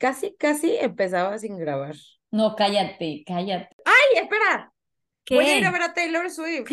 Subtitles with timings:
[0.00, 1.94] casi, casi empezaba sin grabar.
[2.32, 3.68] No, cállate, cállate.
[3.84, 4.72] ¡Ay, espera!
[5.24, 5.34] ¿Qué?
[5.36, 6.70] Voy a ir a ver a Taylor Swift.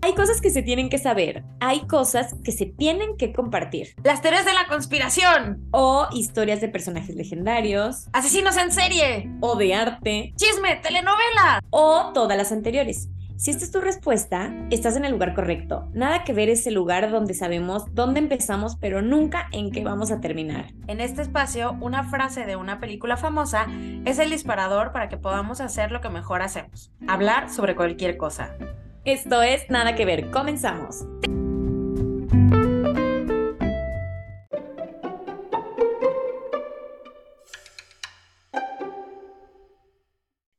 [0.00, 3.94] Hay cosas que se tienen que saber, hay cosas que se tienen que compartir.
[4.04, 5.68] Las teorías de la conspiración.
[5.72, 9.28] O historias de personajes legendarios, Asesinos en serie.
[9.40, 11.60] o de arte, Chisme, telenovela.
[11.70, 13.08] o todas las anteriores.
[13.38, 15.88] Si esta es tu respuesta, estás en el lugar correcto.
[15.92, 20.20] Nada que ver ese lugar donde sabemos dónde empezamos, pero nunca en qué vamos a
[20.20, 20.72] terminar.
[20.88, 23.68] En este espacio, una frase de una película famosa
[24.04, 26.90] es el disparador para que podamos hacer lo que mejor hacemos.
[27.06, 28.56] Hablar sobre cualquier cosa.
[29.04, 30.32] Esto es Nada que ver.
[30.32, 31.04] Comenzamos.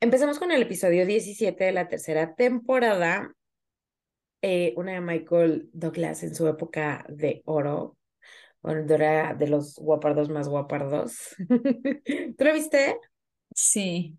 [0.10, 3.32] Empezamos con el episodio 17 de la tercera temporada.
[4.42, 7.96] Eh, una de Michael Douglas en su época de oro.
[8.64, 11.36] Bueno, era de los guapardos más guapardos.
[12.38, 12.98] ¿Tú lo viste?
[13.54, 14.18] Sí.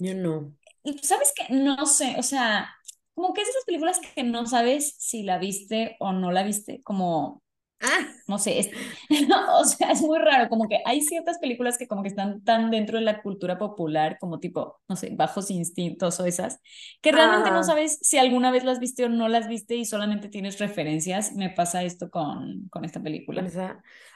[0.00, 0.52] Yo no.
[1.00, 2.68] Sabes que no sé, o sea,
[3.14, 6.42] como que es de esas películas que no sabes si la viste o no la
[6.42, 7.41] viste, como,
[7.82, 8.70] Ah, no sé, es,
[9.54, 12.70] o sea, es muy raro, como que hay ciertas películas que como que están tan
[12.70, 16.60] dentro de la cultura popular, como tipo, no sé, Bajos Instintos o esas,
[17.00, 20.28] que realmente no sabes si alguna vez las viste o no las viste y solamente
[20.28, 21.32] tienes referencias.
[21.34, 23.52] Me pasa esto con, con esta película.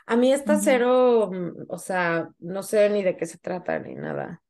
[0.07, 3.95] A mí está cero, mm, o sea, no sé ni de qué se trata ni
[3.95, 4.43] nada.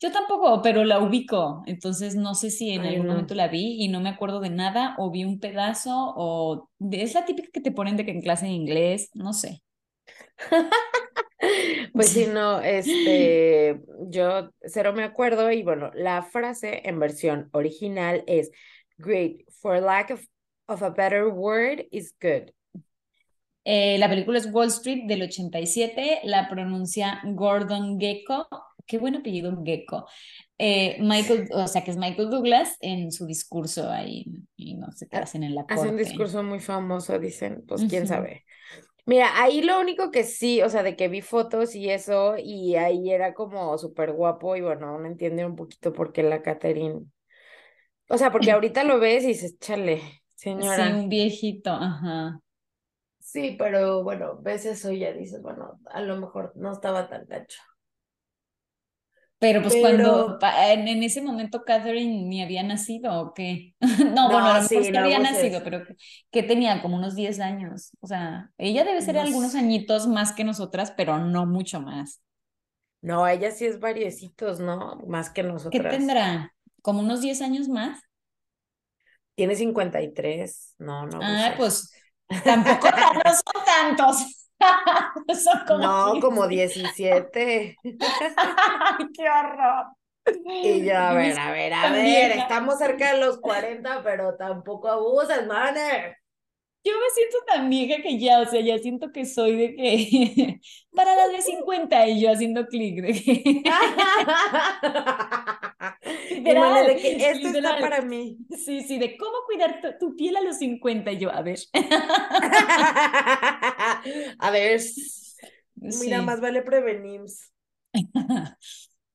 [0.00, 3.12] Yo tampoco, pero la ubico, entonces no sé si en Ay, algún no.
[3.12, 7.14] momento la vi y no me acuerdo de nada, o vi un pedazo, o es
[7.14, 9.62] la típica que te ponen de que en clase de inglés, no sé.
[11.92, 13.80] Pues sí, no, este,
[14.10, 18.50] yo cero me acuerdo y bueno, la frase en versión original es
[18.98, 20.22] Great, for lack of,
[20.66, 22.50] of a better word, is good.
[23.64, 28.46] Eh, la película es Wall Street del 87, la pronuncia Gordon Gekko,
[28.86, 30.06] qué buen apellido Gekko.
[30.58, 34.26] Eh, Michael, o sea que es Michael Douglas en su discurso ahí,
[34.56, 35.96] y no sé qué Ha- hacen en la Hace un corte.
[35.96, 38.44] discurso muy famoso, dicen, pues quién sabe.
[39.06, 42.74] Mira, ahí lo único que sí, o sea, de que vi fotos y eso, y
[42.76, 47.06] ahí era como súper guapo, y bueno, uno entiende un poquito por qué la Catherine.
[48.08, 50.02] O sea, porque ahorita lo ves y dices, chale,
[50.58, 50.88] Sí, señora.
[50.90, 52.40] un viejito, ajá.
[53.18, 57.26] Sí, pero bueno, ves eso y ya dices, bueno, a lo mejor no estaba tan
[57.26, 57.60] gacho.
[59.38, 60.38] Pero pues Pero- cuando
[60.72, 63.74] en, en ese momento Catherine ni había nacido o qué.
[64.14, 65.96] No, bueno, a lo mejor sí, no había nacido, pero que,
[66.30, 67.90] que tenía como unos 10 años.
[68.00, 72.22] O sea, ella debe ser No algunos añitos más que nosotras, pero no mucho más.
[73.02, 74.96] No, ella sí es variecitos, ¿no?
[75.06, 75.94] Más que ¿Qué nosotras.
[75.96, 76.54] tendrá?
[76.82, 78.00] ¿Como unos 10 años más?
[79.34, 80.74] Tiene 53.
[80.78, 81.92] No, no Ah, pues
[82.44, 84.45] tampoco no son tantos.
[85.34, 86.20] Son como No, 15.
[86.20, 87.76] como 17.
[88.36, 89.86] Ay, qué horror.
[90.62, 94.88] Y yo, a ver, a ver, a ver, estamos cerca de los 40, pero tampoco
[94.88, 96.16] abuses, mane.
[96.86, 100.60] Yo me siento tan vieja que ya, o sea, ya siento que soy de que
[100.94, 103.62] para las de 50 y yo haciendo clic de que
[106.54, 107.78] Mane, de que Literal, esto está literal.
[107.78, 108.38] para mí.
[108.50, 111.58] sí, sí, de cómo cuidar tu, tu piel a los 50 y yo, a ver.
[114.38, 114.80] A ver,
[115.80, 116.22] mira, Sí.
[116.22, 117.22] más vale prevenir.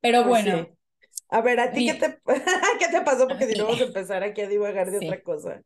[0.02, 0.68] Pero Pues bueno, sí.
[1.30, 2.20] A ver, ¿a ti qué Mi- te,
[2.80, 3.28] qué te pasó?
[3.28, 5.00] Porque si no vamos a empezar aquí a divagar de Sí.
[5.00, 5.64] otra cosa.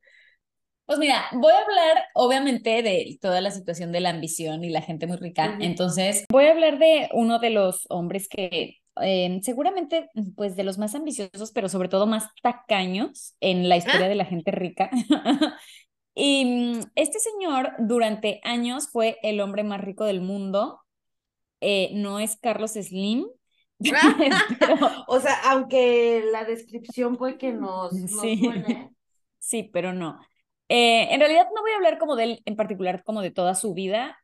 [0.85, 4.81] Pues mira, voy a hablar obviamente de toda la situación de la ambición y la
[4.81, 5.57] gente muy rica.
[5.59, 10.77] Entonces, voy a hablar de uno de los hombres que eh, seguramente, pues de los
[10.77, 14.09] más ambiciosos, pero sobre todo más tacaños en la historia Ah.
[14.09, 14.89] de la gente rica.
[16.17, 20.79] Y mm, este señor durante años fue el hombre más rico del mundo.
[21.59, 23.25] Eh, no es Carlos Slim,
[23.79, 23.97] pero
[25.07, 28.37] O sea, aunque la descripción puede que nos, nos Sí.
[28.37, 28.91] suene.
[29.39, 30.17] sí, pero no.
[30.69, 33.55] Eh, en realidad no voy a hablar como de él en particular, como de toda
[33.55, 34.17] su vida,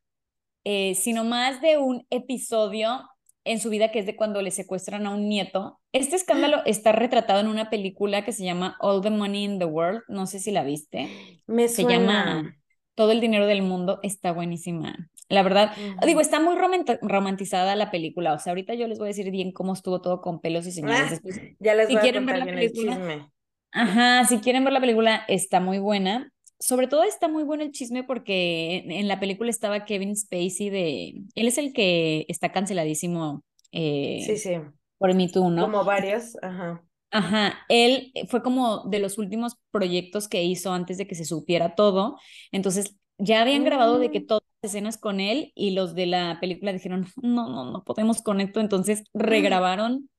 [0.64, 3.02] eh, sino más de un episodio
[3.44, 5.80] en su vida que es de cuando le secuestran a un nieto.
[5.94, 9.66] Este escándalo está retratado en una película que se llama All the Money in the
[9.66, 10.02] World.
[10.08, 11.16] No sé si la viste.
[11.48, 12.42] Me Se suena.
[12.46, 12.56] llama
[12.96, 14.00] Todo el dinero del mundo.
[14.04, 15.10] Está buenísima.
[15.30, 16.06] La verdad, Ujú.
[16.06, 16.56] digo, está muy
[17.02, 18.34] romantizada la película.
[18.34, 20.72] O sea, ahorita yo les voy a decir bien cómo estuvo todo con pelos y
[20.72, 21.10] señales.
[21.10, 23.32] Ah, Después, ya les si voy a quieren ver contar la bien el película, chisme.
[23.74, 26.32] Ajá, si quieren ver la película, está muy buena.
[26.60, 30.70] Sobre todo está muy bueno el chisme porque en, en la película estaba Kevin Spacey
[30.70, 31.24] de...
[31.36, 34.52] Él es el que está canceladísimo eh, Sí, sí.
[34.98, 35.64] por Me Too, ¿no?
[35.64, 36.84] Como varias, ajá.
[37.14, 41.76] Ajá, él fue como de los últimos proyectos que hizo antes de que se supiera
[41.76, 42.18] todo.
[42.54, 44.28] Entonces, ya habían grabado de que Mm.
[44.28, 48.22] todas las escenas con él y los de la película dijeron, no, no, no podemos
[48.22, 50.10] con esto, entonces regrabaron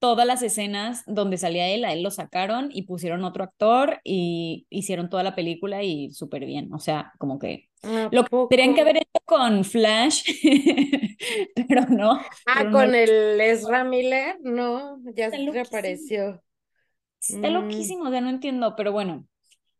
[0.00, 4.66] todas las escenas donde salía él, a él lo sacaron y pusieron otro actor y
[4.70, 8.74] hicieron toda la película y súper bien, o sea, como que ¿A lo que tendrían
[8.74, 10.24] que haber hecho con Flash,
[11.68, 12.78] pero no, Ah, pero no.
[12.78, 16.42] con lo- el Ezra Miller, no, ya Está reapareció.
[17.28, 17.52] Está Mm.
[17.52, 19.26] loquísimo, o sea, no entiendo, pero bueno,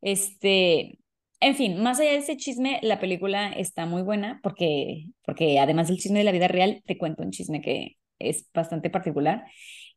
[0.03, 0.99] este,
[1.41, 5.89] en fin, más allá de ese chisme, la película está muy buena porque, porque además
[5.89, 9.45] del chisme de la vida real, te cuento un chisme que es bastante particular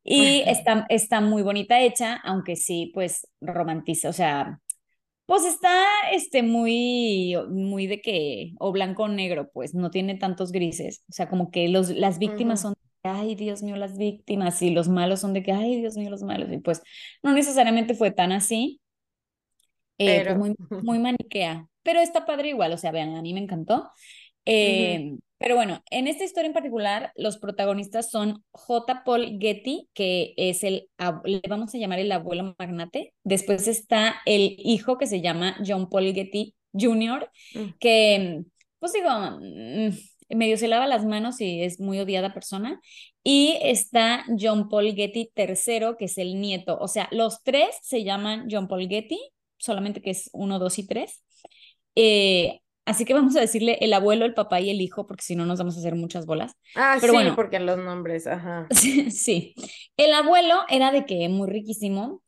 [0.03, 4.59] y está, está muy bonita hecha, aunque sí, pues romantiza, o sea,
[5.25, 5.71] pues está
[6.11, 11.13] este, muy, muy de que, o blanco o negro, pues no tiene tantos grises, o
[11.13, 12.73] sea, como que los, las víctimas son
[13.05, 16.23] ay, Dios mío, las víctimas, y los malos son de que, ay, Dios mío, los
[16.23, 16.81] malos, y pues
[17.21, 18.79] no necesariamente fue tan así,
[19.97, 23.33] eh, pues Pero, muy, muy maniquea, pero está padre igual, o sea, vean, a mí
[23.33, 23.91] me encantó.
[24.45, 29.03] Eh, pero bueno, en esta historia en particular, los protagonistas son J.
[29.03, 30.89] Paul Getty, que es el,
[31.25, 33.13] le vamos a llamar el abuelo magnate.
[33.25, 37.59] Después está el hijo que se llama John Paul Getty Jr., Mm.
[37.77, 38.41] que,
[38.79, 42.79] pues digo, mm, medio se lava las manos y es muy odiada persona.
[43.21, 46.77] Y está John Paul Getty III, que es el nieto.
[46.79, 49.19] O sea, los tres se llaman John Paul Getty,
[49.57, 51.21] solamente que es uno, dos y tres.
[51.95, 55.35] Eh, así que vamos a decirle el abuelo, el papá y el hijo, porque si
[55.35, 56.53] no nos vamos a hacer muchas bolas.
[56.75, 58.69] ah, Pero sí, bueno, porque los nombres, ajá.
[59.11, 59.55] sí.
[59.97, 62.21] El abuelo era de que muy riquísimo.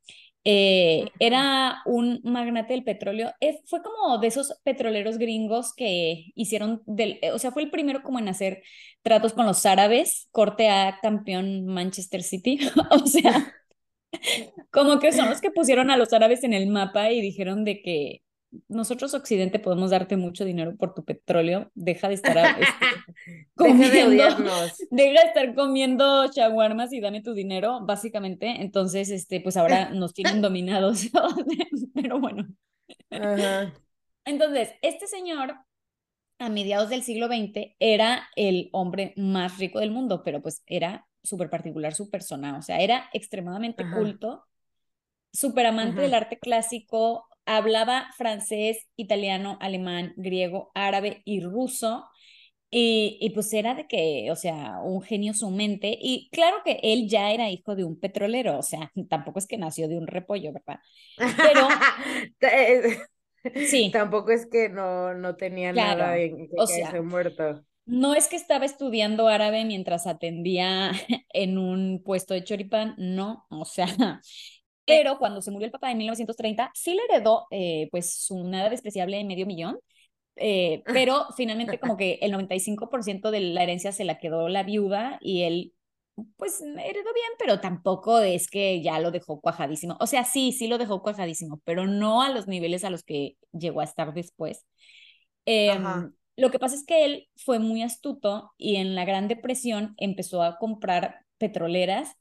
[0.45, 3.31] eh, era un magnate del petróleo.
[3.41, 7.71] eh, fue como de esos petroleros gringos que hicieron del, eh, o sea, fue el
[7.71, 8.61] primero como en hacer
[9.03, 12.59] tratos con los árabes, corte a campeón Manchester City.
[12.91, 13.53] O sea,
[14.71, 17.81] como que son los que pusieron a los árabes en el mapa y dijeron de
[17.81, 18.21] que
[18.67, 22.85] nosotros Occidente podemos darte mucho dinero por tu petróleo, deja de estar a- este,
[23.57, 24.23] Deja de comiendo,
[24.91, 28.61] deja de estar comiendo shawarmas y dame tu dinero, básicamente.
[28.61, 31.07] Entonces, este, pues ahora nos tienen dominados.
[31.93, 32.47] Pero bueno.
[33.09, 33.73] Ajá.
[34.25, 35.55] Entonces, este señor,
[36.39, 41.07] a mediados del siglo XX, era el hombre más rico del mundo, pero pues era
[41.23, 43.95] súper particular su persona, o sea, era extremadamente Ajá.
[43.97, 44.45] culto,
[45.31, 52.05] súper amante del arte clásico, hablaba francés, italiano, alemán, griego, árabe y ruso.
[52.71, 55.97] Y, y pues era de que, o sea, un genio su mente.
[56.01, 59.57] Y claro que él ya era hijo de un petrolero, o sea, tampoco es que
[59.57, 60.79] nació de un repollo, ¿verdad?
[61.41, 61.85] Pero
[63.61, 67.65] sí, Tampoco es que no, no tenía nada en que O sea, muerto.
[67.85, 70.91] no es que estaba estudiando árabe mientras atendía
[71.33, 73.87] en un puesto de choripán, no, o sea,
[74.85, 78.69] pero cuando se murió el papá en 1930, sí le heredó eh, pues su nada
[78.69, 79.79] despreciable medio millón,
[80.35, 85.17] eh, pero finalmente como que el 95% de la herencia se la quedó la viuda
[85.21, 85.73] y él
[86.37, 89.97] pues heredó bien, pero tampoco es que ya lo dejó cuajadísimo.
[89.99, 93.35] O sea, sí, sí lo dejó cuajadísimo, pero no a los niveles a los que
[93.51, 94.65] llegó a estar después.
[95.45, 99.93] Em, lo que pasa es que él fue muy astuto y en la Gran Depresión
[99.97, 102.15] empezó a comprar petroleras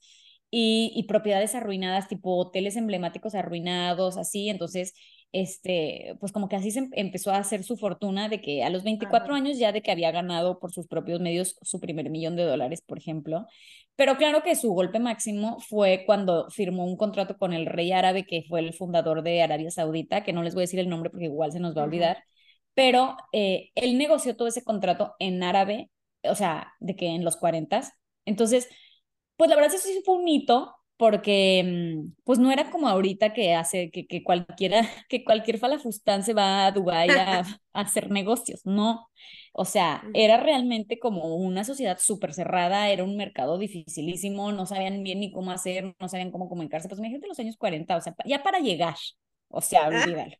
[0.56, 4.48] y, y propiedades arruinadas, tipo hoteles emblemáticos arruinados, así.
[4.48, 4.94] Entonces,
[5.32, 8.70] este, pues como que así se em- empezó a hacer su fortuna de que a
[8.70, 9.42] los 24 Ajá.
[9.42, 12.82] años ya de que había ganado por sus propios medios su primer millón de dólares,
[12.86, 13.46] por ejemplo.
[13.96, 18.24] Pero claro que su golpe máximo fue cuando firmó un contrato con el rey árabe,
[18.24, 21.10] que fue el fundador de Arabia Saudita, que no les voy a decir el nombre
[21.10, 22.22] porque igual se nos va a olvidar,
[22.74, 25.90] pero eh, él negoció todo ese contrato en árabe,
[26.22, 27.82] o sea, de que en los 40.
[28.24, 28.68] Entonces,
[29.36, 31.62] pues la verdad eso sí fue un hito, porque
[32.04, 36.34] mm, pues no era como ahorita que hace que, que cualquiera, que cualquier falafustán se
[36.34, 37.40] va a Dubái a,
[37.72, 39.08] a hacer negocios, no.
[39.52, 45.02] O sea, era realmente como una sociedad súper cerrada, era un mercado dificilísimo, no sabían
[45.02, 46.88] bien ni cómo hacer, no sabían cómo comunicarse.
[46.88, 48.96] Pues imagínate los años 40, o sea, ya para llegar,
[49.48, 50.34] o sea, olvídalo.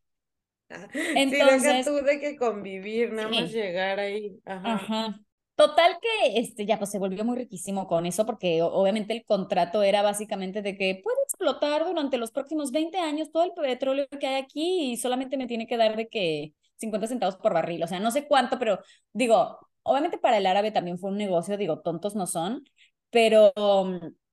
[1.29, 4.41] Sí, deja Entonces, tú de que convivir, nada más sí, llegar ahí.
[4.45, 4.73] Ajá.
[4.75, 5.24] ajá.
[5.57, 9.85] Total que este ya pues se volvió muy riquísimo con eso porque obviamente el contrato
[9.85, 14.27] era básicamente de que puede explotar durante los próximos 20 años todo el petróleo que
[14.27, 17.87] hay aquí y solamente me tiene que dar de que 50 centavos por barril, o
[17.87, 18.81] sea, no sé cuánto, pero
[19.13, 22.65] digo, obviamente para el árabe también fue un negocio, digo, tontos no son,
[23.11, 23.53] pero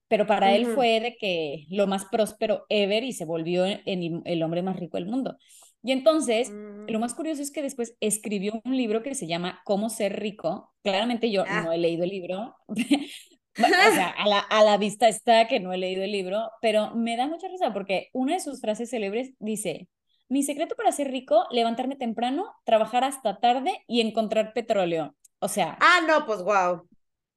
[0.08, 4.62] pero para él fue de que lo más próspero ever y se volvió el hombre
[4.62, 5.38] más rico del mundo.
[5.84, 6.52] Y entonces,
[6.88, 7.02] lo Mm.
[7.02, 10.74] más curioso es que después escribió un libro que se llama Cómo ser rico.
[10.84, 11.76] Claramente yo no Ah.
[11.76, 12.56] he leído el libro.
[13.58, 16.50] Bueno, O sea, a la, a la vista está que no he leído el libro,
[16.62, 19.90] pero me da mucha risa porque una de sus frases célebres dice,
[20.30, 25.16] mi secreto para ser rico, levantarme temprano, trabajar hasta tarde y encontrar petróleo.
[25.40, 25.78] O sea.
[25.82, 26.88] Ah, no, pues wow.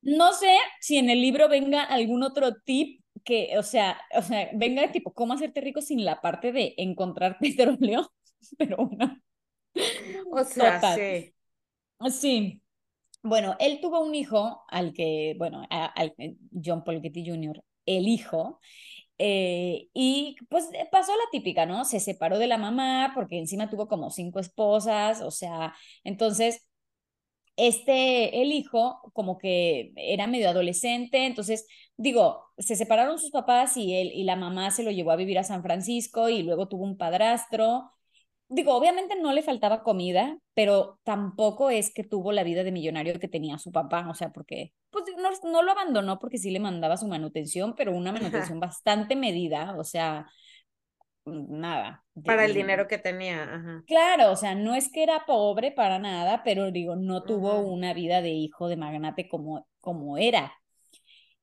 [0.03, 4.51] No sé si en el libro venga algún otro tip que, o sea, o sea,
[4.53, 8.09] venga tipo cómo hacerte rico sin la parte de encontrar petróleo,
[8.59, 9.17] pero bueno.
[10.33, 11.35] O sea, sí.
[12.11, 12.61] Sí.
[13.23, 16.15] Bueno, él tuvo un hijo al que, bueno, al
[16.53, 18.61] John Paul Getty Jr., el hijo,
[19.19, 21.85] eh, y pues pasó la típica, ¿no?
[21.85, 26.67] Se separó de la mamá porque encima tuvo como cinco esposas, o sea, entonces
[27.57, 33.95] este, el hijo, como que era medio adolescente, entonces, digo, se separaron sus papás y
[33.95, 36.85] él y la mamá se lo llevó a vivir a San Francisco y luego tuvo
[36.85, 37.93] un padrastro.
[38.49, 43.19] Digo, obviamente no le faltaba comida, pero tampoco es que tuvo la vida de millonario
[43.19, 46.61] que tenía su papá, o sea, porque pues no, no lo abandonó porque sí le
[46.61, 50.27] mandaba su manutención, pero una manutención bastante medida, o sea,
[51.25, 52.05] nada.
[52.25, 53.43] Para el dinero que tenía.
[53.43, 53.83] Ajá.
[53.87, 57.95] Claro, o sea, no es que era pobre para nada, pero digo, no tuvo una
[57.95, 60.53] vida de hijo de magnate como, como era.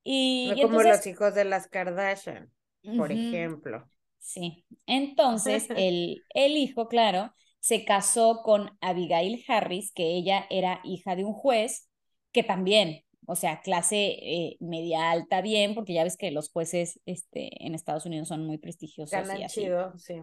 [0.03, 2.51] Y, como los hijos de las Kardashian,
[2.97, 3.87] por ejemplo.
[4.21, 11.17] Sí, entonces el, el hijo, claro, se casó con Abigail Harris, que ella era hija
[11.17, 11.89] de un juez,
[12.31, 16.99] que también o sea, clase eh, media alta bien, porque ya ves que los jueces
[17.05, 19.13] este, en Estados Unidos son muy prestigiosos.
[19.37, 19.61] y así.
[19.61, 20.21] chido, sí.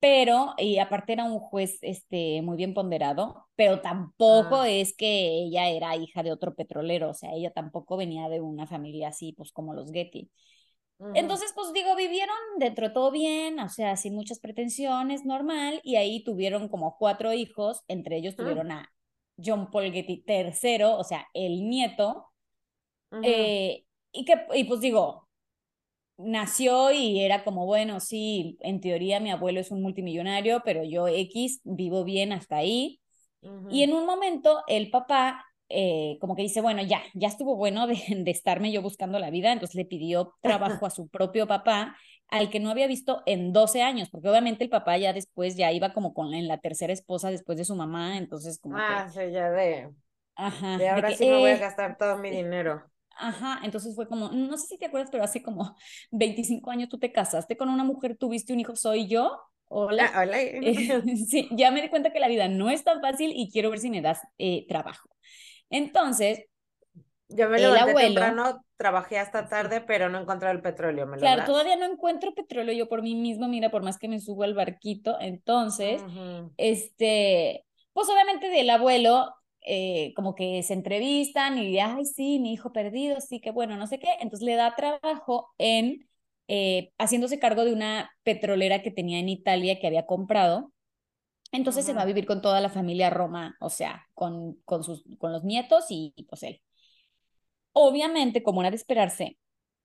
[0.00, 4.68] Pero, y aparte era un juez este, muy bien ponderado, pero tampoco ah.
[4.68, 8.66] es que ella era hija de otro petrolero, o sea, ella tampoco venía de una
[8.66, 10.30] familia así, pues como los Getty.
[11.14, 15.96] Entonces, pues digo, vivieron dentro de todo bien, o sea, sin muchas pretensiones, normal, y
[15.96, 18.90] ahí tuvieron como cuatro hijos, entre ellos tuvieron a
[19.36, 22.26] John Paul Getty III, o sea, el nieto.
[23.22, 25.28] Eh, y que, y pues digo,
[26.16, 31.08] nació y era como, bueno, sí, en teoría mi abuelo es un multimillonario, pero yo
[31.08, 33.00] X vivo bien hasta ahí.
[33.68, 37.86] Y en un momento el papá eh, como que dice, bueno, ya, ya estuvo bueno
[37.86, 41.96] de, de, estarme yo buscando la vida, entonces le pidió trabajo a su propio papá
[42.28, 45.72] al que no había visto en 12 años, porque obviamente el papá ya después ya
[45.72, 49.20] iba como con en la tercera esposa después de su mamá, entonces como ah, sí,
[49.30, 49.90] ya de...
[50.36, 50.78] Ajá.
[50.78, 52.82] De ahora sí me voy a eh, gastar todo mi dinero.
[53.16, 55.76] Ajá, entonces fue como, no sé si te acuerdas, pero hace como
[56.10, 59.38] 25 años tú te casaste con una mujer, tuviste un hijo, soy yo.
[59.66, 60.10] Hola.
[60.12, 60.38] Ah, hola.
[61.28, 63.78] sí, ya me di cuenta que la vida no es tan fácil y quiero ver
[63.78, 65.08] si me das eh, trabajo.
[65.74, 66.44] Entonces,
[67.28, 71.06] yo me levanté abuelo, temprano, trabajé hasta tarde, pero no encontré el petróleo.
[71.06, 74.20] ¿me claro, todavía no encuentro petróleo yo por mí mismo, mira, por más que me
[74.20, 75.18] subo al barquito.
[75.20, 76.02] Entonces,
[76.56, 79.34] este, pues obviamente del abuelo,
[79.66, 83.86] eh, como que se entrevistan y, ay, sí, mi hijo perdido, sí, que bueno, no
[83.86, 84.08] sé qué.
[84.20, 86.06] Entonces le da trabajo en
[86.48, 90.73] eh, haciéndose cargo de una petrolera que tenía en Italia que había comprado.
[91.52, 95.04] Entonces se va a vivir con toda la familia Roma, o sea, con, con, sus,
[95.18, 96.60] con los nietos y pues él.
[97.72, 99.38] Obviamente, como era de esperarse,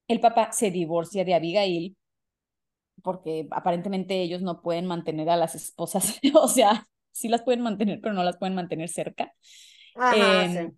[0.07, 1.97] el papá se divorcia de Abigail
[3.01, 7.99] porque aparentemente ellos no pueden mantener a las esposas, o sea, sí las pueden mantener,
[8.01, 9.33] pero no las pueden mantener cerca.
[10.15, 10.73] Em,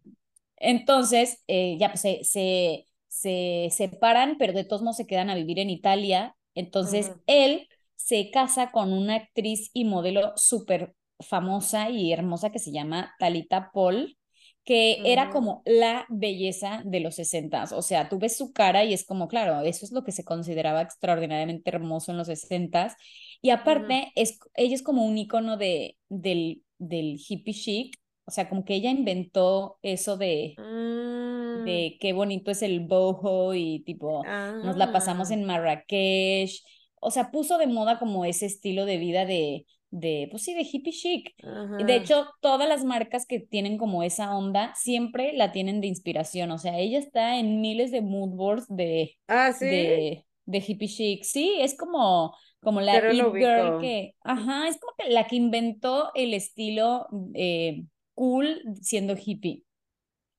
[0.57, 5.35] entonces, eh, ya pues se, se, se, separan, pero de todos modos se quedan a
[5.35, 6.35] vivir en Italia.
[6.55, 7.67] Entonces, él
[8.05, 13.72] se casa con una actriz y modelo súper famosa y hermosa que se llama Talita
[13.74, 14.17] Paul
[14.63, 17.72] que era como la belleza de los sesentas.
[17.72, 20.24] O sea, tú ves su cara y es como, claro, eso es lo que se
[20.24, 22.96] consideraba extraordinariamente hermoso en los sesentas.
[23.41, 27.98] Y aparte, es, ella es como un icono de, del, del hippie chic.
[28.25, 31.65] O sea, como que ella inventó eso de, mm.
[31.65, 35.34] de qué bonito es el boho y tipo, nos la pasamos ah.
[35.34, 36.63] en Marrakech.
[37.01, 40.62] O sea, puso de moda como ese estilo de vida de, de, pues sí, de
[40.62, 41.34] hippie chic.
[41.41, 46.51] De hecho, todas las marcas que tienen como esa onda siempre la tienen de inspiración.
[46.51, 51.24] O sea, ella está en miles de mood boards de, ah, de, de, hippie chic.
[51.24, 56.34] Sí, es como, como la girl que, ajá, es como que la que inventó el
[56.34, 59.63] estilo eh, cool siendo hippie.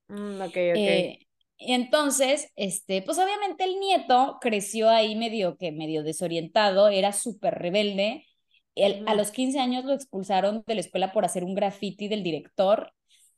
[0.09, 0.55] Mm, ok, ok.
[0.55, 1.19] Eh,
[1.69, 8.25] entonces, este, pues obviamente el nieto creció ahí medio que medio desorientado, era súper rebelde
[9.07, 12.93] a los 15 años lo expulsaron de la escuela por hacer un graffiti del director.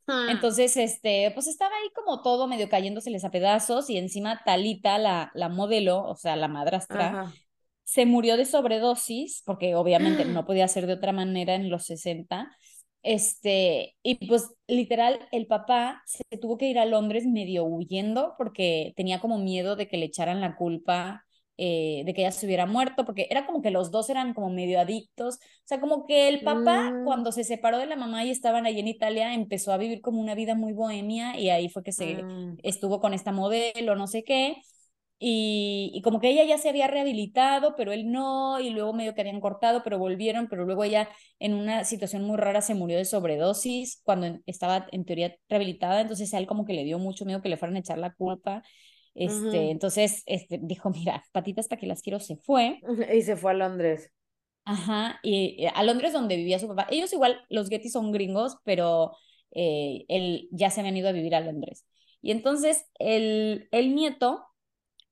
[0.07, 0.29] Ah.
[0.31, 5.31] Entonces, este, pues estaba ahí como todo medio cayéndoseles a pedazos y encima Talita, la,
[5.35, 7.33] la modelo, o sea, la madrastra,
[7.85, 12.51] se murió de sobredosis, porque obviamente no podía ser de otra manera en los 60.
[13.05, 18.95] Este, y pues literal, el papá se tuvo que ir a Londres medio huyendo porque
[18.97, 21.25] tenía como miedo de que le echaran la culpa
[21.59, 24.51] eh, de que ella se hubiera muerto, porque era como que los dos eran como
[24.51, 25.37] medio adictos.
[25.37, 27.05] O sea, como que el papá, Mm.
[27.05, 30.21] cuando se separó de la mamá y estaban allí en Italia, empezó a vivir como
[30.21, 32.59] una vida muy bohemia y ahí fue que se Mm.
[32.63, 34.57] estuvo con esta modelo, no sé qué.
[35.19, 39.15] Y, y como que ella ya se había rehabilitado, pero él no, y luego medio
[39.15, 42.99] que habían cortado, pero volvieron, pero luego ella en una situación muy rara se murió
[42.99, 47.25] de sobredosis cuando estaba en teoría rehabilitada, entonces a él como que le dio mucho
[47.25, 48.63] miedo que le fueran a echar la culpa.
[49.15, 52.81] Este, entonces este, dijo, mira, patitas para que las quiero, se fue.
[53.15, 54.11] Y se fue a Londres.
[54.65, 56.87] Ajá, y a Londres donde vivía su papá.
[56.91, 59.13] Ellos igual, los Getty son gringos, pero
[59.53, 61.87] eh, él ya se habían ido a vivir a Londres.
[62.23, 64.45] Y entonces el, el nieto,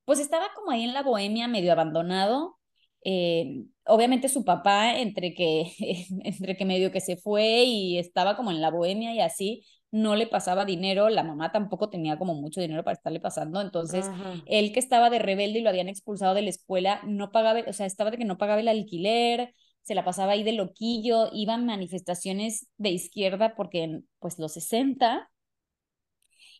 [0.04, 2.58] pues estaba como ahí en la bohemia, medio abandonado.
[3.04, 5.72] Eh, obviamente su papá, entre que,
[6.24, 10.16] entre que medio que se fue y estaba como en la bohemia y así, no
[10.16, 14.34] le pasaba dinero, la mamá tampoco tenía como mucho dinero para estarle pasando, entonces Ajá.
[14.46, 17.72] él que estaba de rebelde y lo habían expulsado de la escuela, no pagaba, o
[17.74, 21.54] sea, estaba de que no pagaba el alquiler, se la pasaba ahí de loquillo, iba
[21.54, 25.28] a manifestaciones de izquierda porque en pues los 60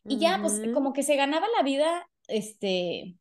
[0.05, 3.17] y ya pues como que se ganaba la vida, este,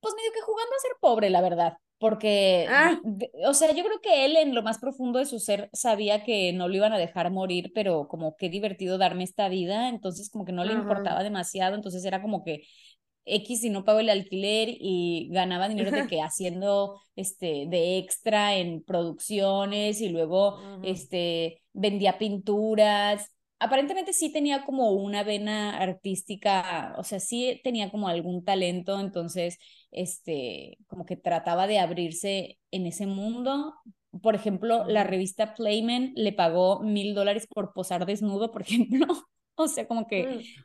[0.00, 1.74] pues medio que jugando a ser pobre, la verdad.
[1.98, 3.00] Porque, Ah.
[3.48, 6.52] o sea, yo creo que él en lo más profundo de su ser sabía que
[6.52, 10.44] no lo iban a dejar morir, pero como qué divertido darme esta vida, entonces como
[10.44, 10.82] que no le Ajá.
[10.82, 12.62] importaba demasiado, entonces era como que
[13.24, 18.56] X y no pago el alquiler y ganaba dinero de que haciendo este de extra
[18.56, 23.30] en producciones y luego este vendía pinturas.
[23.58, 29.58] Aparentemente sí tenía como una vena artística, o sea, sí tenía como algún talento, entonces
[29.90, 33.74] este como que trataba de abrirse en ese mundo.
[34.22, 39.06] Por ejemplo, la revista Playmen le pagó mil dólares por posar desnudo, por ejemplo.
[39.56, 40.64] O sea, como que Mm.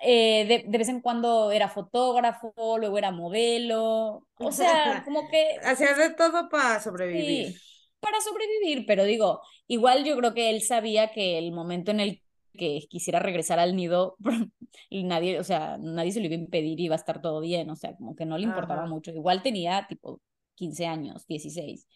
[0.00, 5.62] eh, de, de vez en cuando era fotógrafo, luego era modelo, o sea, como que
[5.64, 7.54] Hacía de todo para sobrevivir.
[7.54, 7.62] sí,
[8.02, 12.22] para sobrevivir, pero digo, igual yo creo que él sabía que el momento en el
[12.52, 14.16] que quisiera regresar al nido,
[14.90, 17.40] y nadie, o sea, nadie se lo iba a impedir y iba a estar todo
[17.40, 18.90] bien, o sea, como que no le importaba Ajá.
[18.90, 20.20] mucho, igual tenía tipo
[20.56, 21.86] 15 años, 16.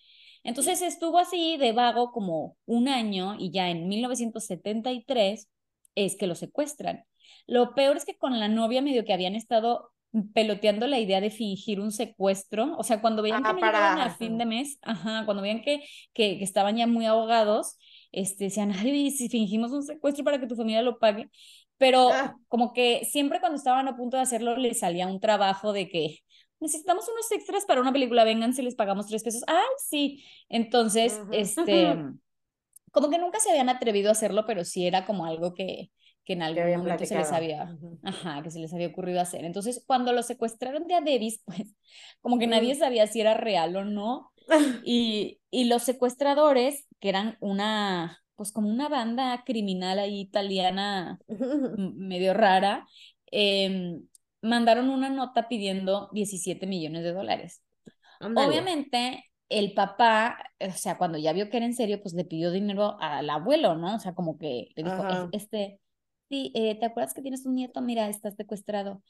[0.44, 5.48] Entonces estuvo así de vago como un año y ya en 1973
[5.96, 7.04] es que lo secuestran.
[7.48, 9.90] Lo peor es que con la novia medio que habían estado
[10.34, 14.00] peloteando la idea de fingir un secuestro, o sea, cuando veían que Ah, para- llegaban
[14.00, 15.80] a fin de mes, ajá, cuando veían que,
[16.14, 17.76] que, que estaban ya muy ahogados,
[18.12, 21.28] este, decían, ay, si fingimos un secuestro para que tu familia lo pague,
[21.76, 22.36] pero Ah.
[22.48, 26.18] como que siempre cuando estaban a punto de hacerlo les salía un trabajo de que
[26.60, 31.20] necesitamos unos extras para una película, vengan si les pagamos tres pesos, ay, sí, entonces,
[31.32, 31.98] este,
[32.92, 35.90] como que nunca se habían atrevido a hacerlo, pero sí era como algo que,
[36.26, 37.98] que en algún habían momento se les había, Ujú.
[38.02, 39.44] ajá, que se les había ocurrido hacer.
[39.44, 41.74] Entonces, cuando lo secuestraron de a Davis, pues
[42.20, 44.32] como que nadie sabía si era real o no.
[44.84, 51.18] Y, y los secuestradores, que eran una, pues como una banda criminal ahí italiana
[51.78, 52.86] medio rara,
[53.32, 54.02] em,
[54.42, 57.62] mandaron una nota pidiendo 17 millones de dólares.
[58.20, 58.48] Ándale.
[58.48, 62.50] Obviamente, el papá, o sea, cuando ya vio que era en serio, pues le pidió
[62.50, 63.96] dinero al abuelo, ¿no?
[63.96, 65.28] O sea, como que le dijo, Ajá.
[65.32, 65.80] "Es- este,
[66.28, 67.80] sí, eh, ¿te acuerdas que tienes un nieto?
[67.82, 69.02] Mira, estás secuestrado.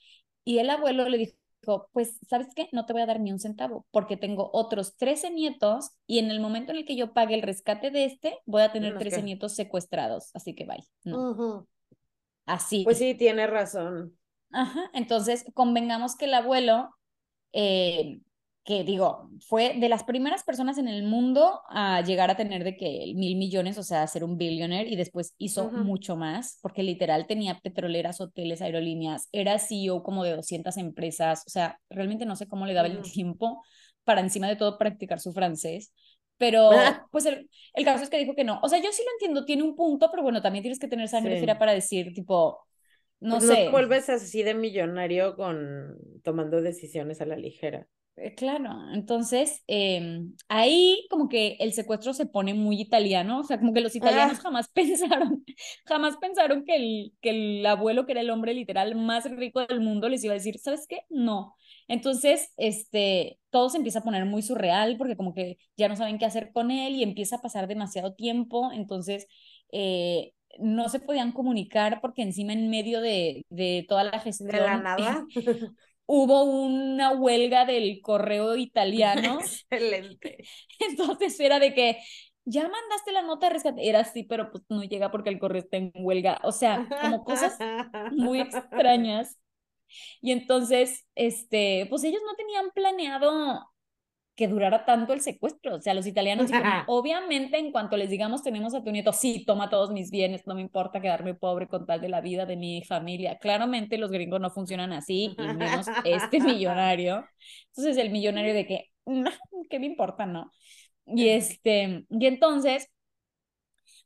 [0.45, 2.69] Y el abuelo le dijo, pues, ¿sabes qué?
[2.73, 6.31] No te voy a dar ni un centavo, porque tengo otros 13 nietos y en
[6.31, 8.99] el momento en el que yo pague el rescate de este, voy a tener No,
[8.99, 10.85] es 13 que- nietos secuestrados, así que bye.
[11.05, 11.67] No,
[12.47, 12.85] así.
[12.85, 14.17] Pues sí, tiene razón.
[14.53, 16.91] Ajá, entonces convengamos que el abuelo,
[17.53, 18.21] eh,
[18.67, 22.77] que digo, fue de las primeras personas en el mundo a llegar a tener de
[22.77, 26.83] que mil millones, o sea, a ser un billionaire, y después hizo mucho más, porque
[26.83, 32.37] literal tenía petroleras, hoteles, aerolíneas, era CEO como de 200 empresas, o sea, realmente no
[32.37, 33.63] sé cómo le daba el tiempo
[34.05, 35.93] para encima de todo practicar su francés.
[36.39, 38.61] Pero, pues el, el caso es que dijo que no.
[38.63, 41.09] O sea, yo sí lo entiendo, tiene un punto, pero bueno, también tienes que tener
[41.09, 41.39] sangre Sí.
[41.39, 42.59] fría para decir, tipo,
[43.21, 43.65] no Pues no sé.
[43.65, 47.87] te vuelves así de millonario con tomando decisiones a la ligera.
[48.17, 53.59] Eh, Claro, entonces eh, ahí como que el secuestro se pone muy italiano, o sea,
[53.59, 54.41] como que los italianos Ah.
[54.41, 55.45] jamás pensaron,
[55.85, 59.81] jamás pensaron que el, que el abuelo, que era el hombre literal más rico del
[59.81, 61.01] mundo, les iba a decir, ¿sabes qué?
[61.11, 61.55] No.
[61.89, 66.19] Entonces, este, todo se empieza a poner muy surreal porque como que ya no saben
[66.19, 69.27] qué hacer con él y empieza a pasar demasiado tiempo, entonces
[69.73, 74.61] eh, no se podían comunicar porque encima en medio de, de toda la gestión De
[74.61, 75.27] la nada.
[76.07, 79.39] hubo una huelga del correo italiano,
[79.71, 80.45] Excelente.
[80.89, 81.99] entonces era de que
[82.45, 85.63] ya mandaste la nota de rescate, era así, pero pues no llega porque el correo
[85.63, 87.59] está en huelga, o sea, como cosas
[88.13, 89.37] muy extrañas.
[90.21, 93.67] Y entonces, este, pues ellos no tenían planeado
[94.37, 95.77] que durara tanto el secuestro.
[95.77, 99.45] O sea, los italianos dijeron, obviamente en cuanto les digamos tenemos a tu nieto, sí,
[99.47, 102.57] toma todos mis bienes, no me importa quedarme pobre con tal de la vida de
[102.57, 103.39] mi familia.
[103.39, 107.25] Claramente los gringos no funcionan así, y menos este millonario.
[107.69, 108.91] Entonces el millonario de que,
[109.71, 110.53] ¿qué me importa, no?
[111.07, 112.91] Y este, y entonces,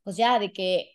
[0.05, 0.91] pues ya de que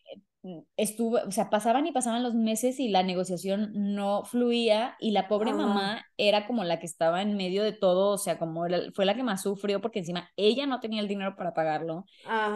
[0.77, 5.27] estuvo, o sea, pasaban y pasaban los meses y la negociación no fluía y la
[5.27, 9.05] pobre mamá era como la que estaba en medio de todo, o sea, como fue
[9.05, 12.05] la que más sufrió porque encima ella no tenía el dinero para pagarlo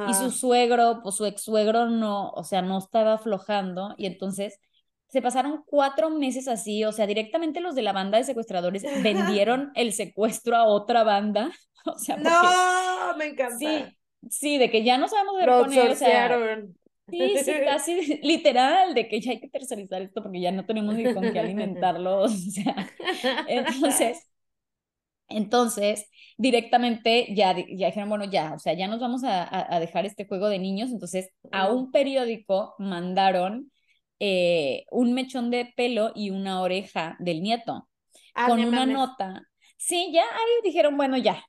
[0.07, 4.59] y su suegro, pues su ex suegro no, o sea, no estaba aflojando y entonces
[5.07, 9.71] se pasaron cuatro meses así, o sea, directamente los de la banda de secuestradores vendieron
[9.75, 11.51] el secuestro a otra banda,
[11.85, 13.57] o sea, no, me encanta.
[13.57, 13.85] Sí,
[14.29, 16.61] sí, de que ya no sabemos de poner, o sea,
[17.09, 20.95] Sí, sí, casi literal, de que ya hay que tercerizar esto porque ya no tenemos
[20.95, 22.89] ni con qué alimentarlo, o sea,
[23.47, 24.29] entonces,
[25.27, 30.05] entonces, directamente ya, ya dijeron, bueno, ya, o sea, ya nos vamos a, a dejar
[30.05, 33.71] este juego de niños, entonces a un periódico mandaron
[34.19, 37.87] eh, un mechón de pelo y una oreja del nieto,
[38.35, 39.43] ah, con una nota.
[39.77, 41.41] Sí, ya ahí dijeron, bueno, ya,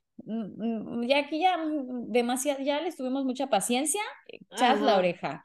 [1.06, 5.44] ya aquí ya mm, demasiado, ya les tuvimos mucha paciencia, echas la oreja.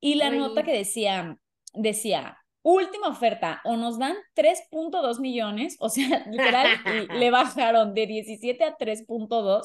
[0.00, 1.38] Y la nota que decía,
[1.74, 6.66] decía, última oferta, o nos dan 3.2 millones, o sea, literal,
[7.14, 9.62] le bajaron de 17 a 3.2,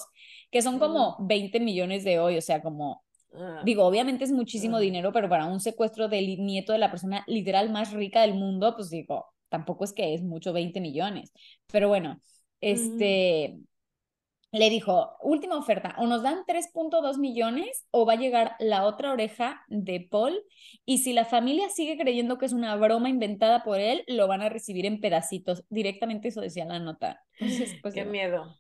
[0.51, 3.61] que son como 20 millones de hoy, o sea, como, ah.
[3.65, 7.71] digo, obviamente es muchísimo dinero, pero para un secuestro del nieto de la persona literal
[7.71, 11.33] más rica del mundo, pues digo, tampoco es que es mucho 20 millones,
[11.71, 12.21] pero bueno,
[12.61, 13.57] este
[14.51, 19.11] le dijo, última oferta, o nos dan 3.2 millones o va a llegar la otra
[19.11, 20.43] oreja de Paul
[20.85, 24.41] y si la familia sigue creyendo que es una broma inventada por él, lo van
[24.41, 25.63] a recibir en pedacitos.
[25.69, 27.23] Directamente eso decía la nota.
[27.39, 28.53] Entonces, pues, Qué miedo.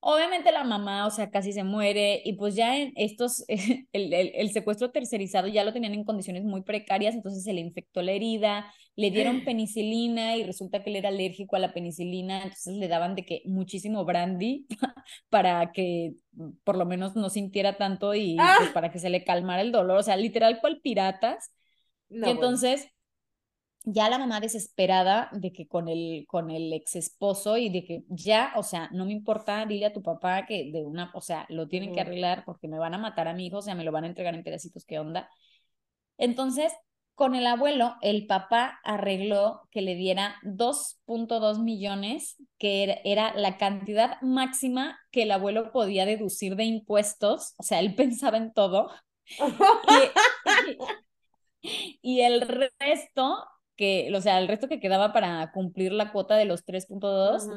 [0.00, 3.44] Obviamente la mamá, o sea, casi se muere y pues ya en estos,
[3.92, 8.00] el, el, secuestro tercerizado ya lo tenían en condiciones muy precarias, entonces se le infectó
[8.02, 12.76] la herida, le dieron penicilina y resulta que él era alérgico a la penicilina, entonces
[12.76, 14.66] le daban de que muchísimo brandy
[15.30, 16.14] para que
[16.62, 18.70] por lo menos no sintiera tanto y pues, ¡Ah!
[18.72, 21.52] para que se le calmara el dolor, o sea, literal cual piratas.
[22.08, 22.88] y entonces
[23.90, 28.04] ya la mamá desesperada de que con el, con el ex esposo y de que
[28.08, 31.46] ya, o sea, no me importa, dile a tu papá que de una, o sea,
[31.48, 33.84] lo tienen que arreglar porque me van a matar a mi hijo, o sea, me
[33.84, 35.30] lo van a entregar en pedacitos, ¿qué onda?
[36.18, 36.72] Entonces,
[37.14, 44.20] con el abuelo, el papá arregló que le diera 2.2 millones, que era, la cantidad
[44.20, 48.90] máxima que el abuelo podía deducir de impuestos, o sea, él pensaba en todo.
[51.62, 53.46] y el resto
[53.78, 57.48] que, o sea, el resto que quedaba para cumplir la cuota de los 3.2,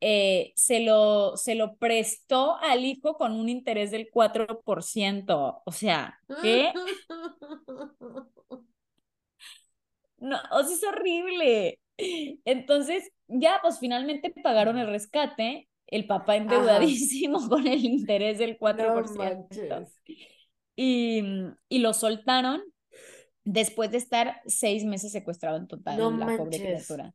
[0.00, 5.62] eh, se, lo, se lo prestó al hijo con un interés del 4%.
[5.64, 6.72] O sea, ¿qué?
[10.18, 11.78] No, o sea, es horrible.
[11.98, 19.86] Entonces, ya, pues finalmente pagaron el rescate, el papá endeudadísimo con el interés del 4%.
[20.74, 21.22] y,
[21.68, 22.62] y lo soltaron
[23.46, 27.14] después de estar seis meses secuestrado en total, la pobre criatura.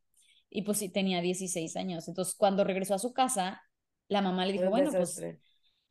[0.50, 2.08] Y pues sí, tenía 16 años.
[2.08, 3.62] Entonces, cuando regresó a su casa,
[4.08, 5.22] la mamá le dijo, bueno, pues,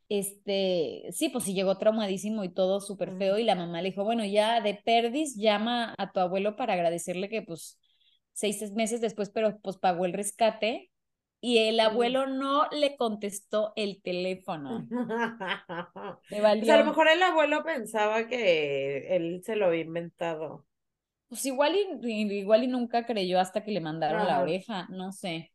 [0.10, 3.38] este, sí, pues sí, llegó traumadísimo y todo súper feo.
[3.40, 7.30] Y la mamá le dijo, bueno, ya de perdis, llama a tu abuelo para agradecerle
[7.30, 7.80] que, pues,
[8.34, 10.91] seis meses después, pero pues pagó el rescate
[11.44, 14.88] y el abuelo no le contestó el teléfono.
[16.30, 20.66] Pues a lo mejor el abuelo pensaba que él se lo había inventado.
[21.28, 25.52] Pues igual y, igual y nunca creyó hasta que le mandaron la oreja, no sé.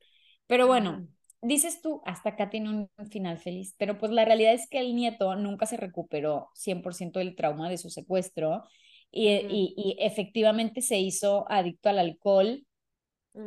[0.46, 1.07] Pero bueno,
[1.40, 4.96] dices tú, hasta acá tiene un final feliz, pero pues la realidad es que el
[4.96, 8.64] nieto nunca se recuperó 100% del trauma de su secuestro
[9.11, 12.66] y, y, efectivamente se hizo adicto al alcohol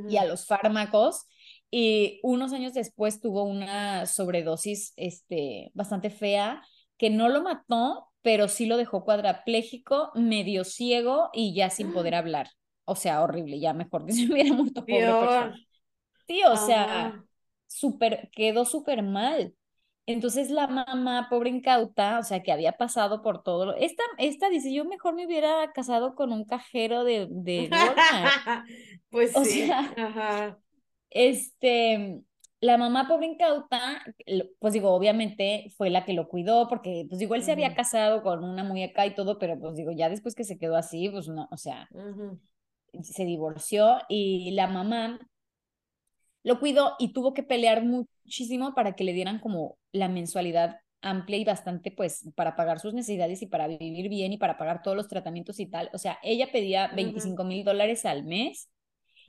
[0.08, 1.25] y a los fármacos
[1.71, 6.63] y unos años después tuvo una sobredosis este, bastante fea
[6.97, 12.15] que no lo mató, pero sí lo dejó cuadrapléjico, medio ciego y ya sin poder
[12.15, 12.49] hablar.
[12.86, 15.55] O sea, horrible, ya mejor que se hubiera muerto pobre persona.
[16.27, 17.23] Sí, o sea,
[17.67, 19.53] super, quedó súper mal.
[20.08, 23.75] Entonces la mamá, pobre incauta, o sea, que había pasado por todo.
[23.75, 27.69] Esta, esta dice, yo mejor me hubiera casado con un cajero de, de
[29.12, 29.69] pues sí.
[29.69, 30.58] Ajá
[31.10, 32.22] este,
[32.62, 34.04] la mamá pobre incauta,
[34.60, 38.22] pues digo, obviamente fue la que lo cuidó, porque pues digo, él se había casado
[38.22, 41.28] con una muñeca y todo, pero pues digo, ya después que se quedó así, pues
[41.28, 41.89] no, o sea,
[43.04, 45.19] se divorció y la mamá
[46.43, 51.38] lo cuidó y tuvo que pelear muchísimo para que le dieran como la mensualidad amplia
[51.38, 54.98] y bastante, pues, para pagar sus necesidades y para vivir bien y para pagar todos
[54.98, 55.89] los tratamientos y tal.
[55.93, 58.69] O sea, ella pedía 25 mil dólares al mes.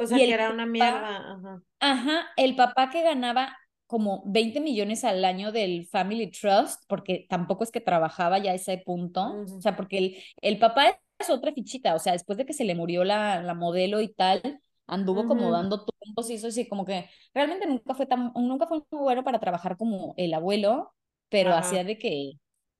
[0.01, 1.35] O sea, que era una mierda.
[1.35, 1.63] Ajá.
[1.81, 7.65] Ajá, el papá que ganaba como 20 millones al año del Family Trust, porque tampoco
[7.65, 11.53] es que trabajaba ya a ese punto, o sea, porque el, el papá es otra
[11.53, 15.27] fichita, o sea, después de que se le murió la, la modelo y tal, anduvo
[15.27, 19.01] como dando tumbos y eso, así como que realmente nunca fue tan, nunca fue muy
[19.03, 20.95] bueno para trabajar como el abuelo,
[21.29, 22.33] pero hacía de que,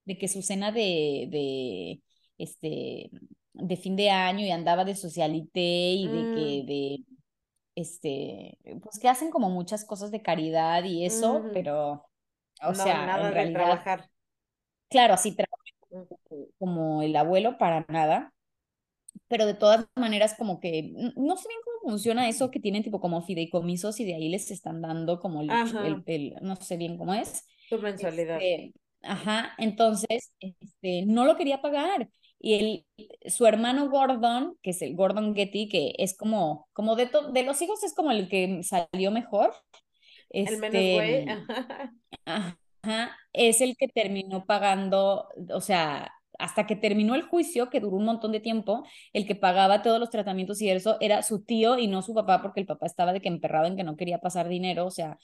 [0.05, 2.03] de que su cena de, de,
[2.39, 3.11] este,
[3.53, 6.67] de fin de año y andaba de socialité y de que, mm.
[6.67, 7.05] de,
[7.75, 12.07] este, pues que hacen como muchas cosas de caridad y eso, pero,
[12.63, 14.11] o sea, nada en realidad, trabajar.
[14.89, 15.37] Claro, así
[16.59, 18.33] como el abuelo para nada,
[19.29, 23.01] pero de todas maneras como que no sé bien cómo funciona eso que tienen tipo
[23.01, 25.51] como fideicomisos y de ahí les están dando como el,
[26.07, 27.47] el, no sé bien cómo es.
[27.69, 28.39] Su mensualidad.
[28.41, 32.09] Este, ajá, entonces este, no lo quería pagar.
[32.43, 37.11] Y el, su hermano Gordon, que es el Gordon Getty, que es como, como de,
[37.33, 39.53] de los hijos es como el que salió mejor.
[40.31, 41.19] el menos güey.
[41.19, 41.27] Este,
[42.25, 47.97] ajá, es el que terminó pagando, o sea, hasta que terminó el juicio, que duró
[47.99, 51.79] un montón de tiempo, el que pagaba todos los tratamientos y eso era su tío
[51.79, 54.19] y no su papá, porque el papá estaba de que emperrado en que no quería
[54.19, 55.19] pasar dinero, o sea,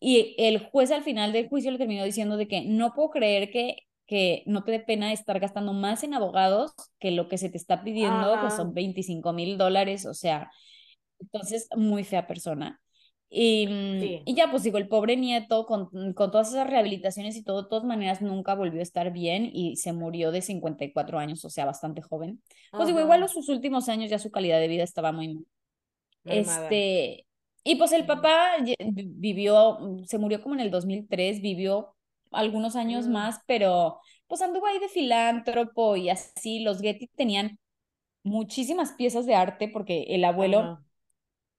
[0.00, 3.50] y el juez al final del juicio le terminó diciendo de que no puedo creer
[3.50, 7.48] que que no te dé pena estar gastando más en abogados que lo que se
[7.48, 10.50] te está pidiendo, que son 25 mil dólares, o sea,
[11.18, 12.80] entonces muy fea persona.
[13.36, 17.42] Y, mm, y, ya, pues digo, el pobre nieto con, con, todas esas rehabilitaciones y
[17.42, 21.44] todo, de todas maneras nunca volvió a estar bien y se murió de 54 años,
[21.44, 22.40] o sea, bastante joven.
[22.70, 25.46] Pues digo, igual en sus últimos años ya su calidad de vida estaba muy mal.
[26.26, 27.26] Este,
[27.64, 28.56] y pues el papá
[28.94, 31.93] vivió, se murió como en el 2003, vivió
[32.34, 33.12] algunos años mm.
[33.12, 36.60] más, pero pues anduvo ahí de filántropo y así.
[36.60, 37.58] Los Getty tenían
[38.22, 40.84] muchísimas piezas de arte porque el abuelo,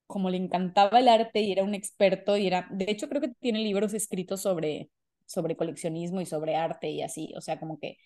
[0.08, 3.30] como le encantaba el arte y era un experto y era, de hecho creo que
[3.40, 4.90] tiene libros escritos sobre,
[5.26, 7.98] sobre coleccionismo y sobre arte y así, o sea, como que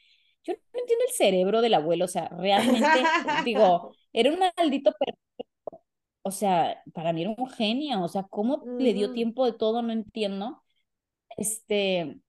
[0.43, 2.87] yo no entiendo el cerebro del abuelo, o sea, realmente,
[3.45, 5.83] digo, era un maldito perfecto,
[6.21, 9.81] o sea, para mí era un genio, o sea, cómo le dio tiempo de todo,
[9.81, 10.61] no entiendo.
[11.37, 12.19] Este,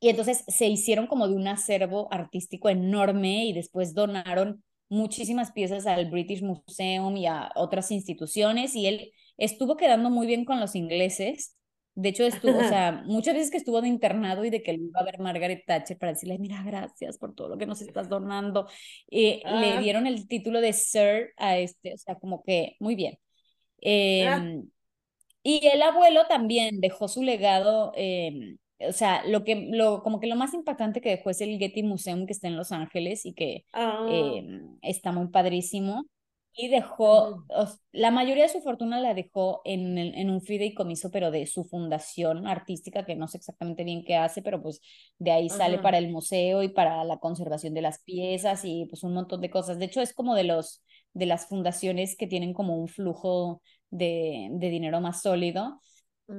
[0.00, 5.86] y entonces se hicieron como de un acervo artístico enorme y después donaron muchísimas piezas
[5.86, 10.74] al British Museum y a otras instituciones y él estuvo quedando muy bien con los
[10.74, 11.56] ingleses.
[11.94, 14.82] De hecho, estuvo, o sea, muchas veces que estuvo de internado y de que lo
[14.82, 18.08] iba a ver Margaret Thatcher para decirle, mira, gracias por todo lo que nos estás
[18.08, 18.68] donando.
[19.08, 19.80] Y le ah.
[19.80, 23.14] dieron el título de Sir a este, o sea, como que muy bien.
[23.14, 24.38] Ah.
[24.38, 24.68] Em,
[25.42, 28.56] y el abuelo también dejó su legado eh,
[28.88, 31.82] o sea, lo que, lo, como que lo más impactante que dejó es el Getty
[31.82, 34.06] Museum que está en Los Ángeles y que ah.
[34.10, 36.06] em, está muy padrísimo.
[36.52, 37.44] Y dejó,
[37.92, 42.48] la mayoría de su fortuna la dejó en, en un fideicomiso, pero de su fundación
[42.48, 44.80] artística, que no sé exactamente bien qué hace, pero pues
[45.18, 49.04] de ahí sale para el museo y para la conservación de las piezas y pues
[49.04, 49.78] un montón de cosas.
[49.78, 54.48] De hecho, es como de los de las fundaciones que tienen como un flujo de,
[54.52, 55.80] de dinero más sólido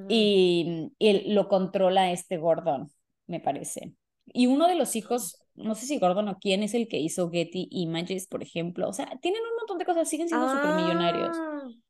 [0.07, 0.91] y,
[1.33, 2.91] lo controla este Gordon,
[3.27, 3.95] me parece.
[4.25, 7.29] Y uno de los hijos, no sé si Gordon o quién es el que hizo
[7.29, 8.87] Getty Images, por ejemplo.
[8.87, 11.37] O sea, tienen un montón de cosas, siguen siendo ah, supermillonarios.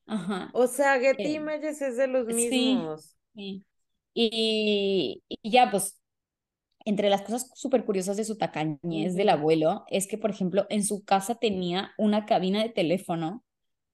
[0.07, 0.49] Ajá.
[0.53, 3.15] O sea, Getty eh, Images es de los mismos.
[3.33, 3.63] Sí,
[4.13, 5.99] Y, ya, pues,
[6.83, 10.83] entre las cosas súper curiosas de su tacañez del abuelo, es que, por ejemplo, en
[10.83, 13.43] su casa tenía una cabina de teléfono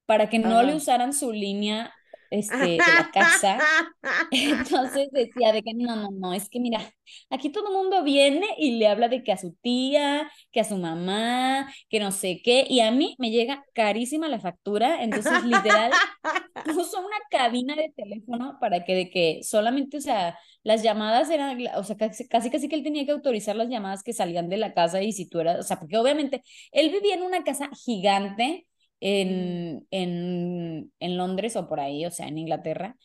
[0.05, 1.93] para que no le usaran su línea
[2.31, 3.59] este, de la casa.
[4.31, 6.81] Entonces decía de que no, no, no, es que mira,
[7.29, 10.63] aquí todo el mundo viene y le habla de que a su tía, que a
[10.63, 15.43] su mamá, que no sé qué, y a mí me llega carísima la factura, entonces
[15.43, 15.91] literal
[16.65, 21.57] puso una cabina de teléfono para que de que solamente, o sea, las llamadas eran,
[21.75, 24.57] o sea, casi, casi casi que él tenía que autorizar las llamadas que salían de
[24.57, 27.69] la casa y si tú eras, o sea, porque obviamente él vivía en una casa
[27.85, 28.66] gigante
[28.99, 32.95] en, en, en Londres o por ahí, o sea, en Inglaterra.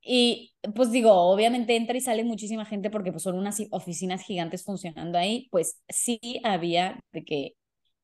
[0.00, 4.64] Y pues digo, obviamente entra y sale muchísima gente porque pues son unas oficinas gigantes
[4.64, 7.52] funcionando ahí, pues sí había de que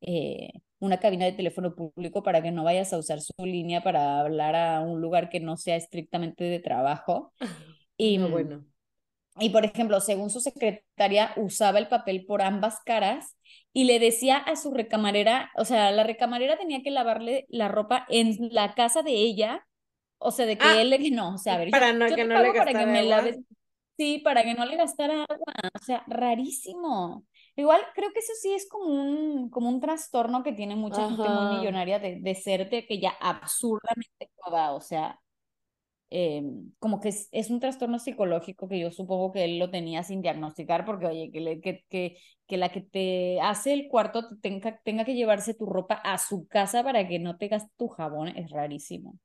[0.01, 4.19] eh, una cabina de teléfono público para que no vayas a usar su línea para
[4.19, 7.33] hablar a un lugar que no sea estrictamente de trabajo.
[7.99, 8.65] Y, bueno.
[9.39, 13.37] Y por ejemplo, según su secretaria, usaba el papel por ambas caras
[13.73, 18.07] y le decía a su recamarera, o sea, la recamarera tenía que lavarle la ropa
[18.11, 19.67] en la casa de ella,
[20.19, 22.09] O sea, de que Ah, él le no, o sea, a ver, yo, para no-
[22.09, 23.05] yo que te no le pago para que me agua.
[23.05, 23.39] laves.
[23.99, 25.53] Sí, para que no le gastara agua.
[25.75, 27.27] O sea, rarísimo.
[27.57, 31.29] Igual creo que eso sí es como un, como un trastorno que tiene mucha gente
[31.29, 31.47] muy Ajá.
[31.47, 34.73] millonaria de, de ser de que ya absurdamente coda.
[34.73, 35.21] O sea,
[36.13, 36.43] eh,
[36.79, 40.23] como que es, es un trastorno psicológico que yo supongo que él lo tenía sin
[40.23, 44.37] diagnosticar, porque oye, que, le- que, que, que la que te hace el cuarto te
[44.37, 48.29] tenga, tenga que llevarse tu ropa a su casa para que no te tu jabón
[48.29, 49.19] es rarísimo.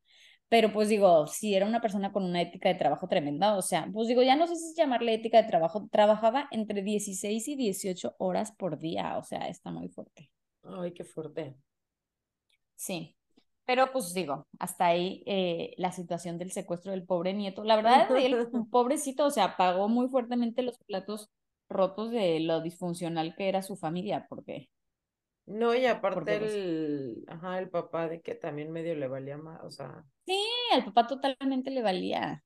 [0.50, 3.90] Pero pues digo, si era una persona con una ética de trabajo tremenda, o sea,
[3.94, 8.16] pues digo, ya no sé si llamarle ética de trabajo, trabajaba entre 16 y 18
[8.20, 10.32] horas por día, o sea, está muy fuerte.
[10.64, 11.56] Ay, qué fuerte.
[12.76, 13.17] Sí,
[13.68, 17.66] pero pues digo, hasta ahí eh, la situación del secuestro del pobre nieto.
[17.66, 21.30] La verdad, él, pobrecito, o sea, pagó muy fuertemente los platos
[21.70, 24.70] rotos de lo disfuncional que era su familia, porque,
[25.46, 29.70] No, y aparte el, ajá, el papá de que también medio le valía más, o
[29.70, 30.40] sea, sí,
[30.72, 32.42] al papá totalmente le valía,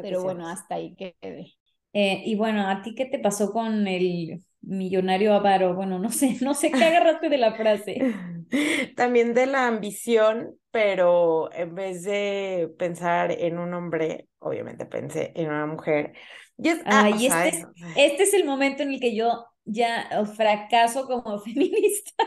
[0.00, 1.52] pero bueno, hasta ahí quedé.
[1.92, 5.74] Eh, y bueno, ¿a ti qué te pasó con el millonario avaro?
[5.74, 7.98] Bueno, no sé, no sé qué agarraste de la frase.
[8.96, 15.48] También de la ambición, pero en vez de pensar en un hombre, obviamente pensé en
[15.48, 16.12] una mujer.
[16.58, 21.06] Y ah, sea, este es, este es el momento en el que yo ya fracaso
[21.06, 22.24] como feminista.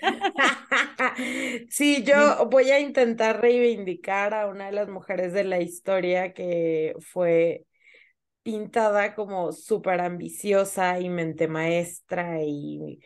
[1.68, 6.94] Sí, yo voy a intentar reivindicar a una de las mujeres de la historia que
[7.00, 7.64] fue
[8.42, 13.00] pintada como súper ambiciosa y mente maestra y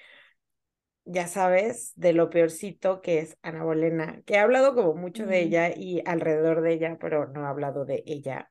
[1.05, 5.41] ya sabes, de lo peorcito que es Ana Bolena, que he hablado como mucho de
[5.41, 5.43] Mm.
[5.43, 8.51] ella y alrededor de ella, pero no he hablado de ella.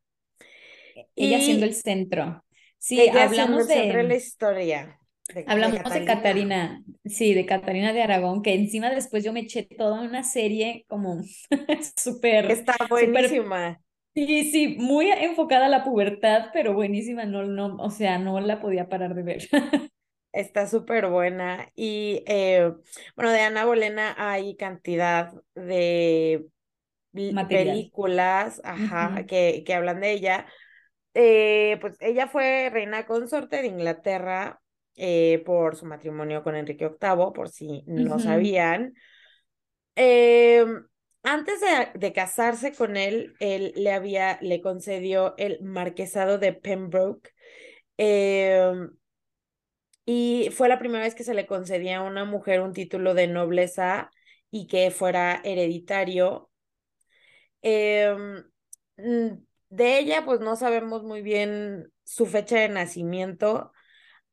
[1.17, 2.43] Ella siendo el centro.
[2.77, 6.03] Sí, ella hablamos centro de la de, historia de, de hablamos de.
[6.05, 10.85] Catarina, sí, de Catarina de Aragón, que encima después yo me eché toda una serie
[10.87, 11.21] como
[11.97, 13.81] súper, Está buenísima.
[14.15, 18.61] sí, sí, muy enfocada a la pubertad, pero buenísima, no, no, o sea, no la
[18.61, 19.43] podía parar de ver.
[20.33, 21.69] Está súper buena.
[21.75, 22.73] Y eh,
[23.15, 26.47] bueno, de Ana Bolena hay cantidad de
[27.27, 27.49] Material.
[27.49, 30.47] películas, ajá, que, que hablan de ella.
[31.13, 34.61] Eh, pues ella fue reina consorte de Inglaterra
[34.95, 38.93] eh, por su matrimonio con Enrique VIII, por si no sabían.
[39.95, 40.65] Eh,
[41.23, 47.31] antes de, de casarse con él, él le había, le concedió el marquesado de Pembroke.
[50.05, 53.27] Y fue la primera vez que se le concedía a una mujer un título de
[53.27, 54.11] nobleza
[54.51, 56.49] y que fuera hereditario.
[57.61, 58.43] Em,
[59.69, 63.71] de ella, pues no sabemos muy bien su fecha de nacimiento.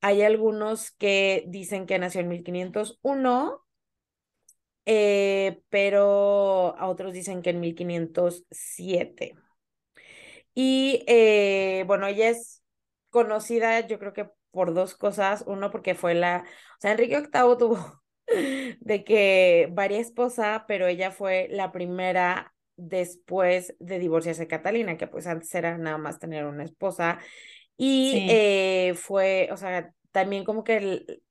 [0.01, 3.65] Hay algunos que dicen que nació en 1501,
[4.87, 9.37] eh, pero a otros dicen que en 1507.
[10.55, 12.63] Y eh, bueno, ella es
[13.11, 15.45] conocida, yo creo que por dos cosas.
[15.47, 16.45] Uno, porque fue la,
[16.79, 18.03] o sea, Enrique VIII tuvo
[18.81, 25.07] de que varia esposa, pero ella fue la primera después de divorciarse de Catalina, que
[25.07, 27.19] pues antes era nada más tener una esposa.
[27.77, 31.23] Y Sí, eh, fue, o sea, también como que el-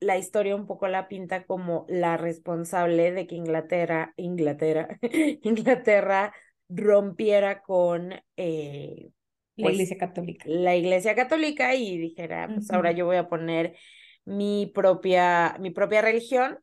[0.00, 4.98] la historia un poco la pinta como la responsable de que Inglaterra, Inglaterra,
[5.42, 6.34] Inglaterra
[6.68, 9.10] rompiera con, eh,
[9.56, 10.44] la pues, Iglesia Católica.
[10.44, 12.92] la Iglesia Católica y dijera, pues ahora Ujú.
[12.92, 13.76] yo voy a poner
[14.24, 16.58] mi propia, mi propia religión.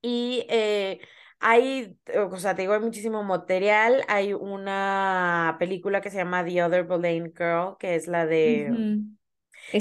[0.00, 1.00] Y eh,
[1.40, 1.96] hay,
[2.30, 4.04] o sea, te digo, hay muchísimo material.
[4.08, 9.16] Hay una película que se llama The Other Boleyn Girl, que es la de Ujú.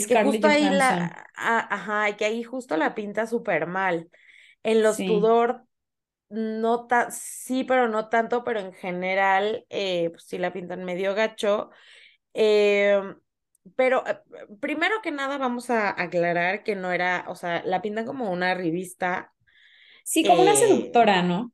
[0.05, 4.09] que Scarlett justo ahí la, a- ajá, que ahí justo la pinta súper mal.
[4.63, 5.05] En los Sí.
[5.05, 5.65] Tudor,
[6.29, 11.15] no ta- sí, pero no tanto, pero en general, eh, pues sí la pintan medio
[11.15, 11.71] gacho.
[12.33, 13.17] Em,
[13.75, 14.19] pero eh,
[14.61, 18.53] primero que nada vamos a aclarar que no era, o sea, la pintan como una
[18.55, 19.33] revista,
[20.03, 21.51] Sí, como una eh, seductora, ¿no?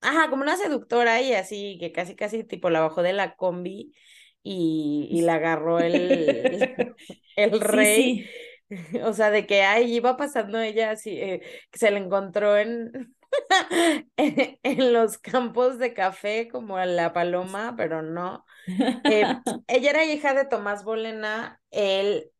[0.00, 3.94] ajá, como una seductora y así, que casi, casi tipo la bajó de la combi
[4.42, 6.96] y, y la agarró el,
[7.36, 8.20] el rey.
[8.20, 8.34] sí.
[9.04, 11.42] O sea, de que ahí iba pasando ella así, eh,
[11.72, 13.16] que se la encontró en,
[14.16, 18.44] en, en los campos de café como a la paloma, pero no.
[18.66, 19.24] Eh,
[19.68, 22.30] ella era hija de Tomás Bolena, él,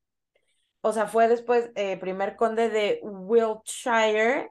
[0.82, 4.50] o sea, fue después eh, primer conde de Wiltshire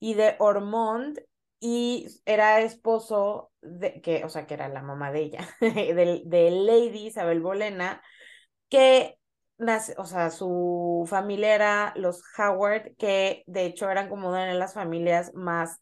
[0.00, 1.20] y de Ormond
[1.60, 6.50] y era esposo de, que, o sea, que era la mamá de ella, de, de
[6.50, 8.02] Lady Isabel Bolena,
[8.70, 9.19] que
[9.60, 14.54] nace, o sea, su familia era los Howard, que de hecho eran como una de
[14.54, 15.80] las familias más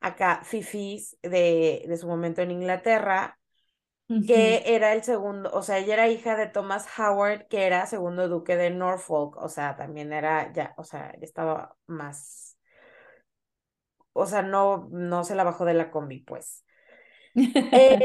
[0.00, 3.38] acá fifis de, de su momento en Inglaterra,
[4.26, 8.28] que era el segundo, o sea, ella era hija de Thomas Howard, que era segundo
[8.28, 12.58] duque de Norfolk, o sea, también era ya, o sea, estaba más,
[14.12, 16.64] o sea, no, no se la bajó de la combi, pues.
[17.70, 17.98] Eh,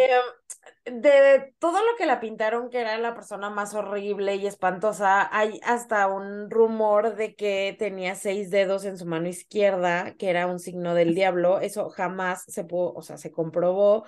[0.85, 5.59] de todo lo que la pintaron, que era la persona más horrible y espantosa, hay
[5.63, 10.59] hasta un rumor de que tenía seis dedos en su mano izquierda, que era un
[10.59, 11.59] signo del diablo.
[11.59, 14.05] Eso jamás se pudo, o sea, se comprobó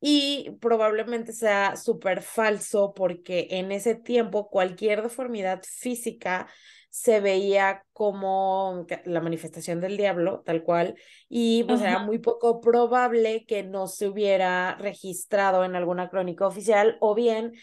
[0.00, 6.48] y probablemente sea súper falso porque en ese tiempo cualquier deformidad física
[6.92, 10.94] se veía como la manifestación del diablo, tal cual,
[11.26, 16.98] y pues era muy poco probable que no se hubiera registrado en alguna crónica oficial
[17.00, 17.54] o bien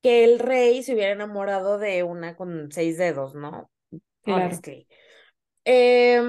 [0.00, 3.68] que el rey se hubiera enamorado de una con seis dedos, ¿no?
[4.22, 4.56] Claro.
[5.64, 6.22] Eh,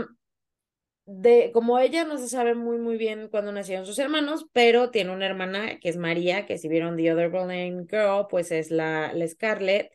[1.05, 5.11] de, como ella no se sabe muy muy bien cuándo nacieron sus hermanos, pero tiene
[5.11, 9.13] una hermana que es María, que si vieron The Other Berlin Girl, pues es la,
[9.13, 9.91] la Scarlett,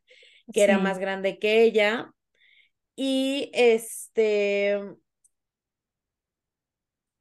[0.53, 2.15] que era más grande que ella.
[3.01, 4.77] Y este.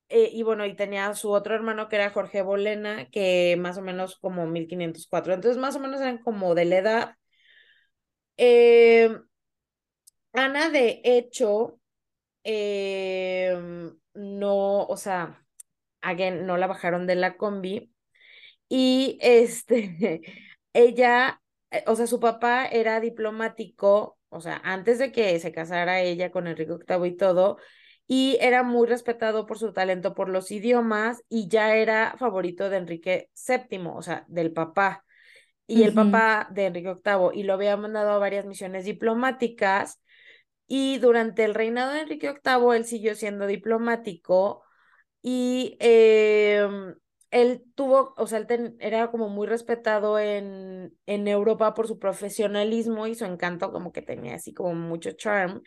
[0.10, 3.82] Eh, y bueno, y tenía su otro hermano que era Jorge Bolena, que más o
[3.82, 5.34] menos como 1504.
[5.34, 7.16] Entonces, más o menos eran como de la edad.
[8.38, 9.10] Eh,
[10.34, 11.80] Ana, de hecho,
[12.44, 13.58] eh,
[14.14, 15.46] no, o sea,
[16.02, 17.94] again, no la bajaron de la combi.
[18.70, 20.22] Y este,
[20.74, 21.42] ella,
[21.88, 26.48] o sea, su papá era diplomático o sea, antes de que se casara ella con
[26.48, 27.58] Enrique VIII y todo,
[28.08, 32.78] y era muy respetado por su talento por los idiomas y ya era favorito de
[32.78, 35.04] Enrique VII, o sea, del papá
[35.68, 40.00] y el papá de Enrique VIII, y lo había mandado a varias misiones diplomáticas.
[40.66, 44.64] Y durante el reinado de Enrique VIII, él siguió siendo diplomático
[45.22, 46.68] y eh,
[47.32, 53.08] él tuvo, o sea, él era como muy respetado en, en Europa por su profesionalismo
[53.08, 55.62] y su encanto, como que tenía así como mucho charm.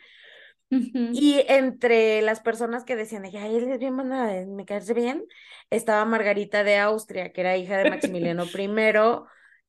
[0.69, 5.25] Y entre las personas que decían, ay, él es bien, me cae bien,
[5.69, 8.69] estaba Margarita de Austria, que era hija de Maximiliano I,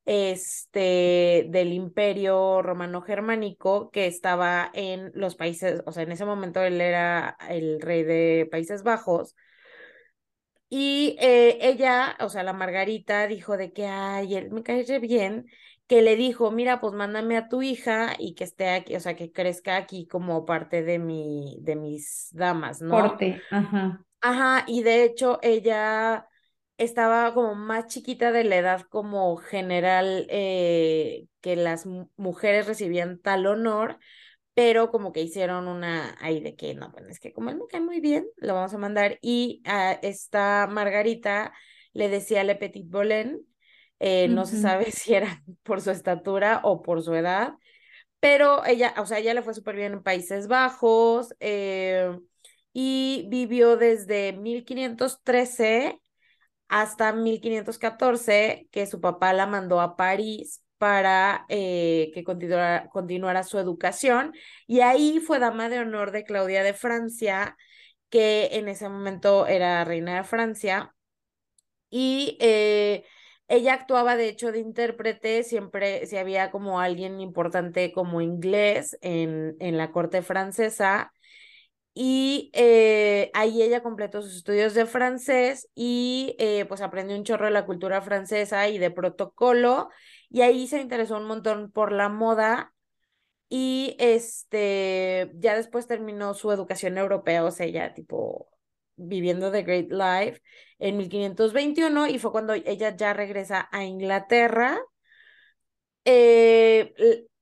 [0.05, 6.81] este, del imperio romano-germánico, que estaba en los países, o sea, en ese momento él
[6.81, 9.35] era el rey de Países Bajos,
[10.75, 15.47] y eh, ella, o sea, la Margarita dijo de que, ay, él me cae bien,
[15.87, 19.15] que le dijo, mira, pues mándame a tu hija y que esté aquí, o sea,
[19.15, 23.03] que crezca aquí como parte de mi, de mis damas, ¿no?
[23.03, 24.03] Porte, ajá.
[24.23, 26.27] Ajá, y de hecho ella
[26.79, 31.85] estaba como más chiquita de la edad como general eh, que las
[32.17, 33.99] mujeres recibían tal honor,
[34.55, 37.67] pero como que hicieron una ahí de que no, bueno, es que como él me
[37.69, 39.19] cae muy bien, lo vamos a mandar.
[39.23, 41.53] Y a esta Margarita
[41.93, 43.41] le decía Le Petit Bolén,
[43.99, 47.55] eh, no se sabe si era por su estatura o por su edad,
[48.21, 52.17] pero ella, o sea, ella le fue súper bien en Países Bajos eh,
[52.73, 56.01] y vivió desde 1513
[56.69, 63.57] hasta 1514, que su papá la mandó a París para eh, que continuara, continuara, su
[63.57, 64.35] educación.
[64.67, 67.57] Y ahí fue dama de honor de Claudia de Francia,
[68.11, 70.93] que en ese momento era reina de Francia.
[71.89, 73.05] Y eh,
[73.47, 79.55] ella actuaba de hecho de intérprete, siempre si había como alguien importante como inglés en,
[79.61, 81.13] en la corte francesa.
[81.95, 86.37] Y eh, ahí ella completó sus estudios de francés y
[86.69, 89.91] pues aprendió un chorro de la cultura francesa y de protocolo
[90.33, 92.75] y ahí se interesó un montón por la moda
[93.51, 98.49] y este, ya después terminó su educación europea, o sea, ya tipo
[98.97, 100.41] viviendo The Great Life
[100.79, 104.81] en 1521 y fue cuando ella ya regresa a Inglaterra.
[106.07, 106.95] Eh,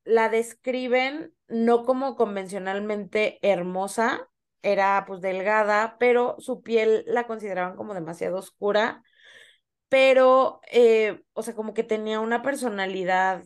[0.04, 4.28] la describen no como convencionalmente hermosa,
[4.62, 9.04] era pues delgada, pero su piel la consideraban como demasiado oscura
[9.90, 13.44] pero, eh, o sea, como que tenía una personalidad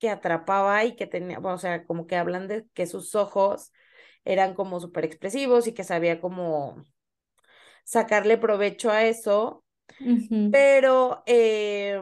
[0.00, 3.72] que atrapaba y que tenía, o sea, como que hablan de que sus ojos
[4.24, 6.84] eran como súper expresivos y que sabía como
[7.84, 9.64] sacarle provecho a eso,
[10.50, 12.00] pero, eh,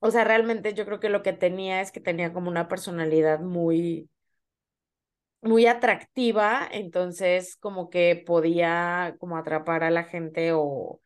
[0.00, 3.40] o sea, realmente yo creo que lo que tenía es que tenía como una personalidad
[3.40, 4.08] muy,
[5.42, 11.00] muy atractiva, entonces como que podía como atrapar a la gente o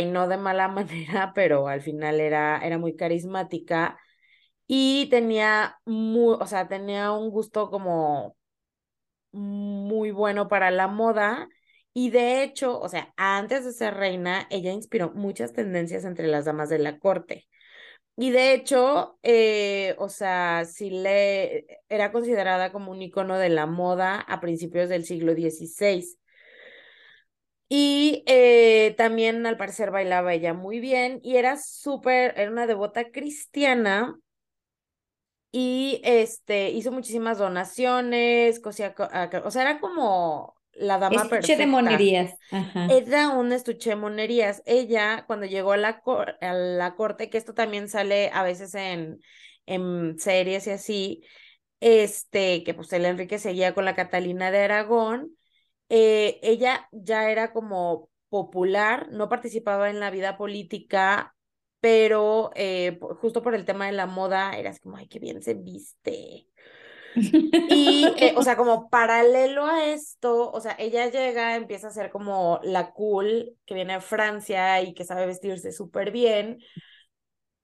[0.00, 3.98] y no de mala manera, pero al final era, era muy carismática
[4.66, 8.36] y tenía muy, o sea, tenía un gusto como
[9.32, 11.48] muy bueno para la moda
[11.94, 16.46] Y de hecho, o sea, antes de ser reina, ella inspiró muchas tendencias entre las
[16.46, 17.48] damas de la corte.
[18.16, 23.66] Y de hecho, eh, o sea, sí le era considerada como un icono de la
[23.66, 26.18] moda a principios del siglo XVI.
[27.74, 33.10] Y eh, también al parecer bailaba ella muy bien y era súper, era una devota
[33.10, 34.14] cristiana
[35.50, 38.94] y este hizo muchísimas donaciones, cosía,
[39.44, 41.62] o sea, era como la dama Estuche perfecta.
[41.62, 42.34] de monerías.
[42.50, 42.88] Ajá.
[42.88, 44.62] Era un estuche de monerías.
[44.66, 48.74] Ella, cuando llegó a la, cor- a la corte, que esto también sale a veces
[48.74, 49.20] en,
[49.66, 51.24] en series y así,
[51.80, 55.36] este, que pues el Enrique seguía con la Catalina de Aragón,
[55.94, 61.36] eh, ella ya era como popular, no participaba en la vida política,
[61.80, 65.42] pero eh, justo por el tema de la moda, era así como, ay, qué bien
[65.42, 66.46] se viste.
[67.14, 72.10] Y, eh, o sea, como paralelo a esto, o sea, ella llega, empieza a ser
[72.10, 76.58] como la cool que viene de Francia y que sabe vestirse súper bien.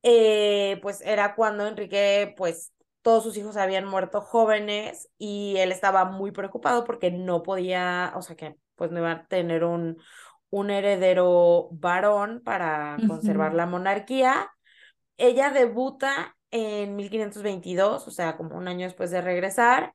[0.02, 2.72] Pues era cuando Enrique, pues
[3.02, 8.22] todos sus hijos habían muerto jóvenes y él estaba muy preocupado porque no podía, o
[8.22, 9.98] sea, que pues no iba a tener un,
[10.50, 14.50] un heredero varón para conservar la monarquía.
[15.16, 19.94] Ella debuta en 1522, o sea, como un año después de regresar,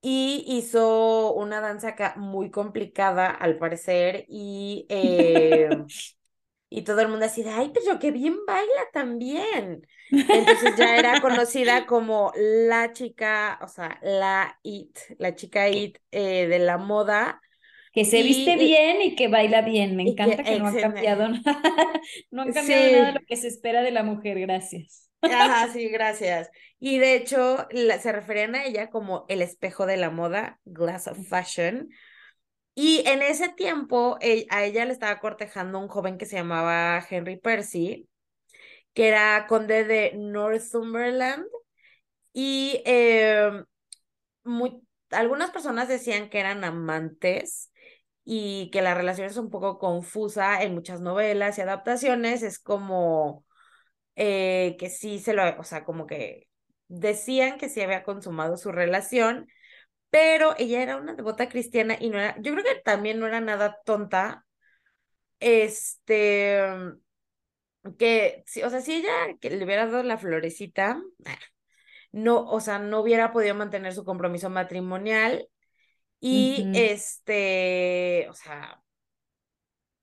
[0.00, 5.70] y hizo una danza acá muy complicada, al parecer, y, eh,
[6.78, 9.86] y todo el mundo así de, ay, pero qué bien baila también.
[10.30, 16.46] Entonces ya era conocida como la chica, o sea, la it, la chica it eh,
[16.48, 17.40] de la moda.
[17.92, 19.96] Que se viste bien y que baila bien.
[19.96, 20.80] Me que, encanta que no ha excelente.
[20.80, 21.42] cambiado nada.
[22.30, 25.10] No han cambiado nada lo que se espera de la mujer, gracias.
[25.26, 26.50] Ajá, sí, gracias.
[26.78, 31.06] Y de hecho, la- se referían a ella como el espejo de la moda, Glass
[31.08, 31.88] of Fashion.
[32.74, 37.04] Y en ese tiempo, e- a ella le estaba cortejando un joven que se llamaba
[37.08, 38.08] Henry Percy,
[38.94, 41.46] que era conde de Northumberland.
[42.32, 43.64] Y eh,
[44.44, 47.72] muy- algunas personas decían que eran amantes
[48.24, 52.42] y que la relación es un poco confusa en muchas novelas y adaptaciones.
[52.42, 53.44] Es como
[54.16, 56.48] eh, que sí se lo, o sea, como que
[56.88, 59.48] decían que sí había consumado su relación,
[60.14, 63.40] pero ella era una devota cristiana y no era, yo creo que también no era
[63.40, 64.46] nada tonta,
[65.40, 66.62] este,
[67.98, 69.10] que, o sea, si ella
[69.40, 71.02] que le hubiera dado la florecita,
[72.12, 75.48] no, o sea, no hubiera podido mantener su compromiso matrimonial
[76.20, 78.80] y este, o sea,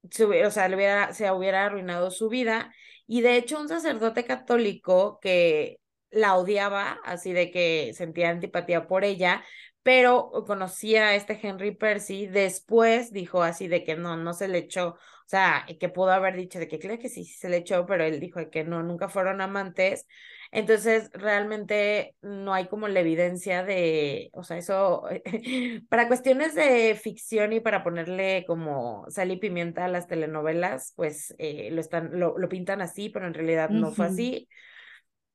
[0.09, 2.75] se hubiera, o sea, le hubiera, se hubiera arruinado su vida.
[3.07, 5.77] Y de hecho, un sacerdote católico que
[6.09, 9.43] la odiaba, así de que sentía antipatía por ella,
[9.83, 14.59] pero conocía a este Henry Percy, después dijo así de que no, no se le
[14.59, 17.57] echó, o sea, que pudo haber dicho de que creo que sí, sí se le
[17.57, 20.07] echó, pero él dijo que no, nunca fueron amantes.
[20.51, 25.03] Entonces, realmente no hay como la evidencia de, o sea, eso,
[25.89, 31.33] para cuestiones de ficción y para ponerle como sal y pimienta a las telenovelas, pues
[31.37, 34.49] eh, lo, están, lo, lo pintan así, pero en realidad no fue así.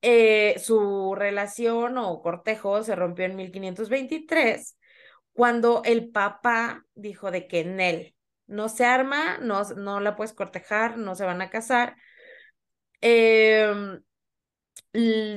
[0.03, 4.76] Eh, su relación o cortejo se rompió en 1523,
[5.32, 8.14] cuando el papá dijo de que en él
[8.47, 11.97] no se arma, no, no la puedes cortejar, no se van a casar.
[13.01, 14.03] Em,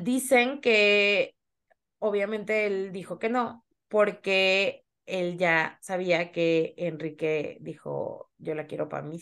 [0.04, 1.36] dicen que
[2.00, 8.90] obviamente él dijo que no, porque él ya sabía que Enrique dijo, yo la quiero
[8.90, 9.20] para mí,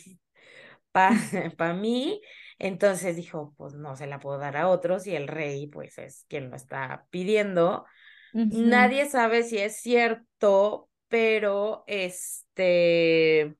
[1.58, 2.22] para mí.
[2.60, 6.26] Entonces dijo, pues no se la puedo dar a otros y el rey pues es
[6.30, 7.86] quien lo está pidiendo.
[8.50, 13.56] Nadie sabe si es cierto, pero este,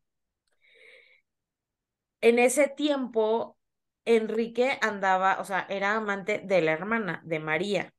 [2.22, 3.58] en ese tiempo
[4.06, 7.94] Enrique andaba, o sea, era amante de la hermana, de María.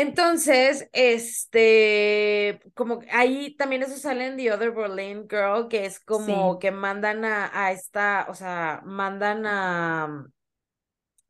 [0.00, 6.58] Entonces, este, como ahí también eso sale en The Other Berlin Girl, que es como
[6.58, 6.60] Sí.
[6.60, 10.04] que mandan a, a esta, o sea, mandan a,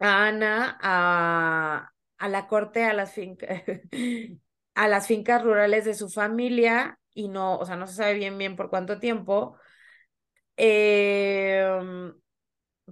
[0.01, 3.62] a Ana a, a la corte, a las fincas,
[4.75, 8.39] a las fincas rurales de su familia, y no, o sea, no se sabe bien
[8.39, 9.57] bien por cuánto tiempo.
[10.57, 12.12] Em,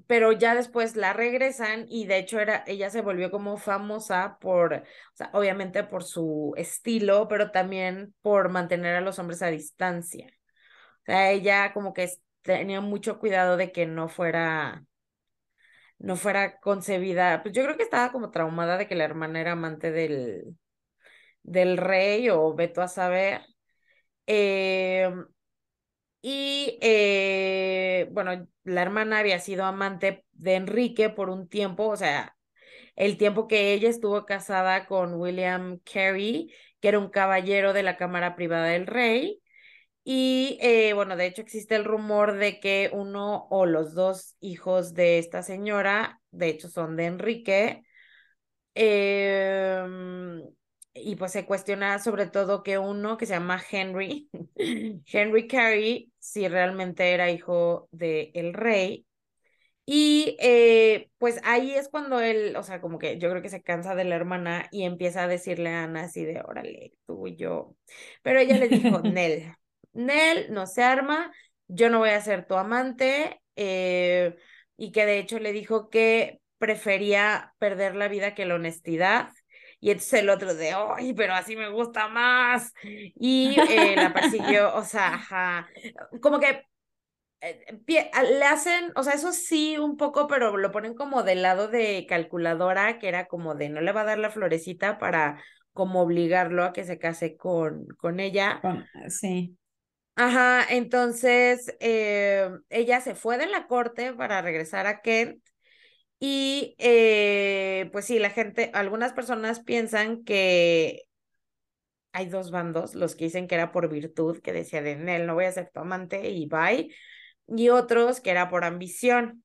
[0.07, 4.74] pero ya después la regresan y de hecho era, ella se volvió como famosa por,
[4.74, 4.82] o
[5.14, 10.26] sea, obviamente por su estilo, pero también por mantener a los hombres a distancia.
[11.03, 12.11] O sea, ella como que
[12.42, 14.84] tenía mucho cuidado de que no fuera,
[15.99, 17.42] no fuera concebida.
[17.42, 20.57] Pues yo creo que estaba como traumada de que la hermana era amante del,
[21.42, 23.42] del rey o veto a saber.
[24.26, 25.26] Em,
[26.29, 32.37] y eh, bueno, la hermana había sido amante de Enrique por un tiempo, o sea,
[32.97, 37.97] el tiempo que ella estuvo casada con William Carey, que era un caballero de la
[37.97, 39.43] Cámara Privada del Rey.
[40.05, 44.95] Y eh, bueno, de hecho existe el rumor de que uno o los dos hijos
[44.95, 47.85] de esta señora, de hecho son de Enrique,
[48.74, 50.43] em,
[50.95, 54.29] y pues se cuestiona sobre todo que uno que se llama Henry,
[55.07, 59.07] Henry Carey, si realmente era hijo del el rey.
[59.89, 63.62] Y eh, pues ahí es cuando él, o sea, como que yo creo que se
[63.62, 67.37] cansa de la hermana y empieza a decirle a Ana así de, órale, tú y
[67.37, 67.77] yo.
[68.22, 69.55] Pero ella le dijo, Nel,
[69.93, 71.33] Nel, no se arma,
[71.68, 73.41] yo no voy a ser tu amante.
[73.57, 74.37] Eh,
[74.77, 79.31] y que de hecho le dijo que prefería perder la vida que la honestidad.
[79.87, 82.74] Y entonces el otro de, ay, pero así me gusta más.
[82.82, 85.68] Y eh, la persiguió, o sea, ajá.
[86.20, 86.64] como que
[87.41, 91.68] eh, le hacen, o sea, eso sí un poco, pero lo ponen como del lado
[91.68, 95.41] de calculadora, que era como de no le va a dar la florecita para
[95.72, 98.61] como obligarlo a que se case con, con ella.
[99.07, 99.57] Sí.
[100.16, 105.41] Ajá, entonces eh, ella se fue de la corte para regresar a Kent
[106.18, 111.02] y eh, pues sí, la gente, algunas personas piensan que
[112.12, 115.34] hay dos bandos, los que dicen que era por virtud, que decía de él no
[115.34, 116.94] voy a ser tu amante y bye,
[117.48, 119.44] y otros que era por ambición.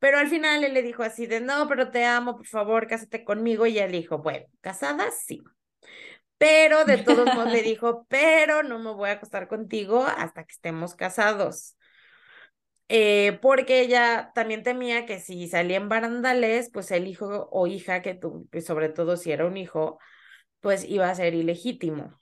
[0.00, 3.24] Pero al final él le dijo así de, no, pero te amo, por favor, cásate
[3.24, 3.66] conmigo.
[3.66, 5.42] Y él dijo, bueno, casada, sí.
[6.38, 10.52] Pero de todos modos le dijo, pero no me voy a acostar contigo hasta que
[10.52, 11.77] estemos casados.
[12.88, 18.00] Eh, porque ella también temía que si salía en barandales, pues el hijo o hija
[18.00, 19.98] que tú, sobre todo si era un hijo,
[20.60, 22.18] pues iba a ser ilegítimo.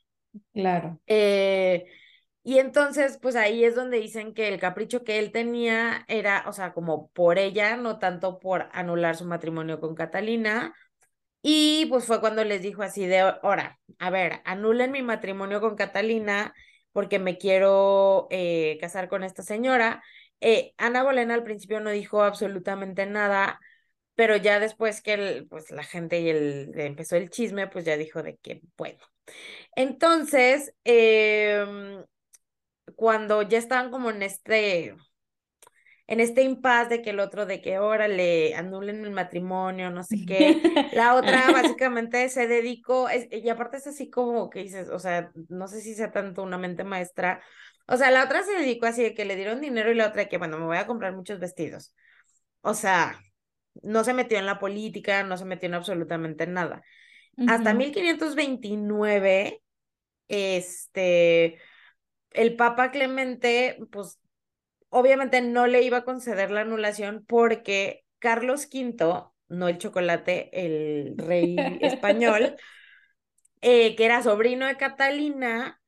[0.52, 1.00] Claro.
[1.06, 1.86] Eh,
[2.42, 6.52] y entonces, pues ahí es donde dicen que el capricho que él tenía era, o
[6.52, 10.74] sea, como por ella, no tanto por anular su matrimonio con Catalina.
[11.42, 15.76] Y pues fue cuando les dijo así de, ahora, a ver, anulen mi matrimonio con
[15.76, 16.54] Catalina
[16.92, 20.02] porque me quiero eh, casar con esta señora.
[20.40, 23.60] Eh, Ana Bolena al principio no dijo absolutamente nada,
[24.14, 28.22] pero ya después que pues la gente y el, empezó el chisme, pues ya dijo
[28.22, 28.98] de que, bueno.
[29.74, 31.64] Entonces, eh,
[32.94, 34.94] cuando ya estaban como en este,
[36.06, 40.04] en este impas de que el otro, de que ahora le anulen el matrimonio, no
[40.04, 40.62] sé qué,
[40.92, 45.66] la otra básicamente se dedicó, y aparte es así como que dices, o sea, no
[45.66, 47.42] sé si sea tanto una mente maestra,
[47.88, 50.22] o sea, la otra se dedicó así de que le dieron dinero y la otra
[50.22, 51.94] de que, bueno, me voy a comprar muchos vestidos.
[52.60, 53.20] O sea,
[53.82, 56.82] no se metió en la política, no se metió en absolutamente nada.
[57.48, 59.62] Hasta 1529,
[60.28, 61.58] este,
[62.30, 64.18] el Papa Clemente, pues
[64.88, 71.14] obviamente no le iba a conceder la anulación porque Carlos V, no el chocolate, el
[71.18, 72.56] rey español,
[73.60, 75.80] eh, que era sobrino de Catalina,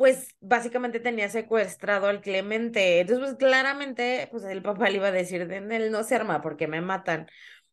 [0.00, 3.00] pues básicamente tenía secuestrado al Clemente.
[3.00, 6.40] Entonces, pues claramente, pues el papá le iba a decir, de él no se arma
[6.40, 7.28] porque me matan.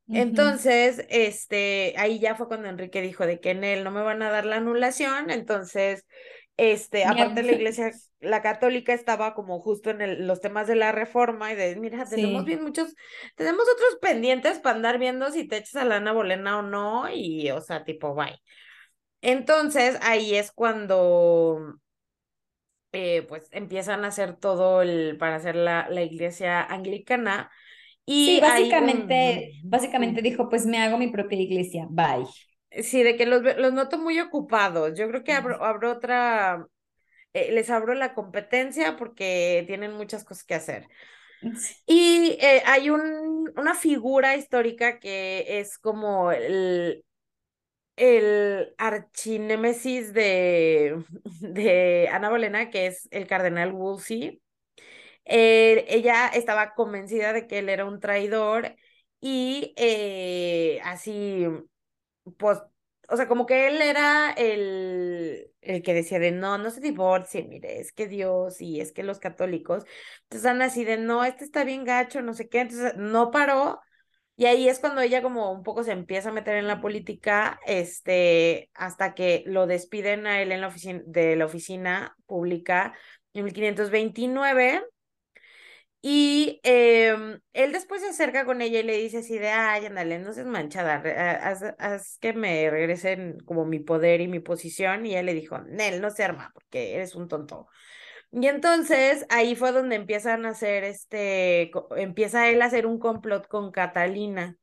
[0.10, 4.22] Entonces, este, ahí ya fue cuando Enrique dijo de que en él no me van
[4.22, 6.06] a dar la anulación, entonces
[6.58, 10.92] este, aparte la iglesia, la católica estaba como justo en el, los temas de la
[10.92, 12.94] reforma y de, mira, tenemos bien muchos,
[13.36, 17.10] tenemos otros pendientes para andar viendo si te echas a la Ana Bolena o no,
[17.10, 18.42] y, o sea, tipo, bye.
[19.22, 21.80] Entonces, ahí es cuando,
[23.00, 27.52] eh, pues, empiezan a hacer todo el, para hacer la, la iglesia anglicana.
[28.08, 32.26] Y sí, básicamente, básicamente dijo, pues me hago mi propia iglesia, bye.
[32.82, 34.98] Sí, de que los, los noto muy ocupados.
[34.98, 36.66] Yo creo que abro, abro otra,
[37.34, 40.88] eh, les abro la competencia porque tienen muchas cosas que hacer.
[41.86, 47.06] Y eh, hay un, una figura histórica que es como el,
[47.98, 51.04] el archinémesis de,
[51.42, 54.42] de Ana Bolena, que es el cardenal Wolsey.
[55.26, 58.76] Eh, ella estaba convencida de que él era un traidor
[59.22, 59.74] y
[60.84, 61.46] así
[62.38, 62.60] pues,
[63.10, 67.44] o sea, como que él era el, el que decía de no, no se divorcie,
[67.44, 69.86] mire, es que Dios y es que los católicos,
[70.24, 73.80] entonces han así de no, este está bien gacho, no sé qué, entonces no paró.
[74.38, 77.60] Y ahí es cuando ella como un poco se empieza a meter en la política,
[77.66, 82.94] este, hasta que lo despiden a él en la oficina, de la oficina pública
[83.34, 84.84] en 1529
[86.02, 90.20] y em, él después se acerca con ella y le dice así de, ay, ándale,
[90.20, 91.02] no seas manchada,
[91.44, 95.06] haz, haz, que me regresen como mi poder y mi posición.
[95.06, 97.68] Y él le dijo, Nel, no se arma, porque eres un tonto.
[98.32, 103.48] Y entonces ahí fue donde empiezan a hacer este, empieza él a hacer un complot
[103.48, 104.58] con Catalina.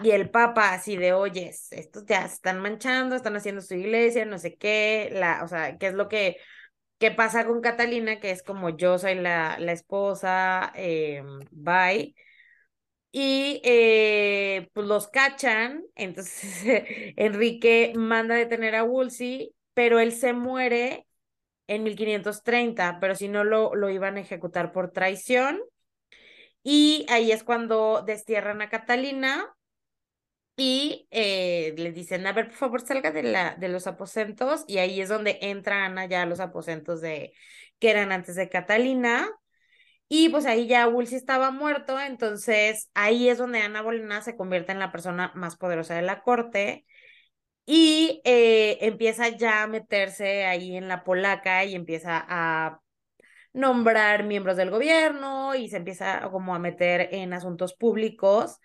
[0.00, 4.24] Y el Papa así de, oye, estos ya se están manchando, están haciendo su iglesia,
[4.26, 6.36] no sé qué, la, o sea, qué es lo que,
[6.98, 12.14] qué pasa con Catalina, que es como yo soy la, la esposa, eh, bye.
[13.10, 16.62] Y eh, pues los cachan, entonces
[17.16, 21.07] Enrique manda a detener a Woolsey, pero él se muere
[21.68, 25.60] en 1530, pero si no lo, lo iban a ejecutar por traición.
[26.62, 29.54] Y ahí es cuando destierran a Catalina
[30.56, 34.64] y eh, le dicen, a ver, por favor, salga de, la, de los aposentos.
[34.66, 37.32] Y ahí es donde entra Ana ya a los aposentos de,
[37.78, 39.30] que eran antes de Catalina.
[40.08, 44.72] Y pues ahí ya Woolsey estaba muerto, entonces ahí es donde Ana Bolena se convierte
[44.72, 46.86] en la persona más poderosa de la corte
[47.70, 52.80] y eh, empieza ya a meterse ahí en la polaca y empieza a
[53.52, 58.58] nombrar miembros del gobierno y se empieza como a meter en asuntos públicos.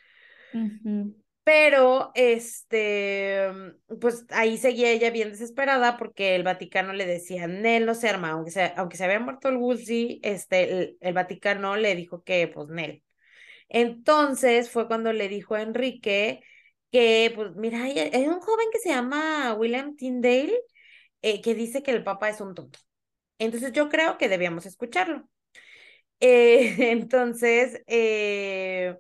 [1.44, 3.50] Pero, este,
[4.00, 8.30] pues ahí seguía ella bien desesperada porque el Vaticano le decía, Nel no se arma,
[8.32, 12.70] aunque se, aunque se había muerto el Woolsey, este, el, Vaticano le dijo que, pues,
[12.70, 13.04] Nel.
[13.68, 16.42] Entonces fue cuando le dijo a Enrique
[16.94, 20.54] que, pues, mira, hay, hay un joven que se llama William Tyndale
[21.24, 22.80] eh, que dice que el Papa es un tonto.
[23.40, 25.30] Entonces yo creo que debíamos escucharlo.
[26.22, 28.98] Eh, entonces, eh,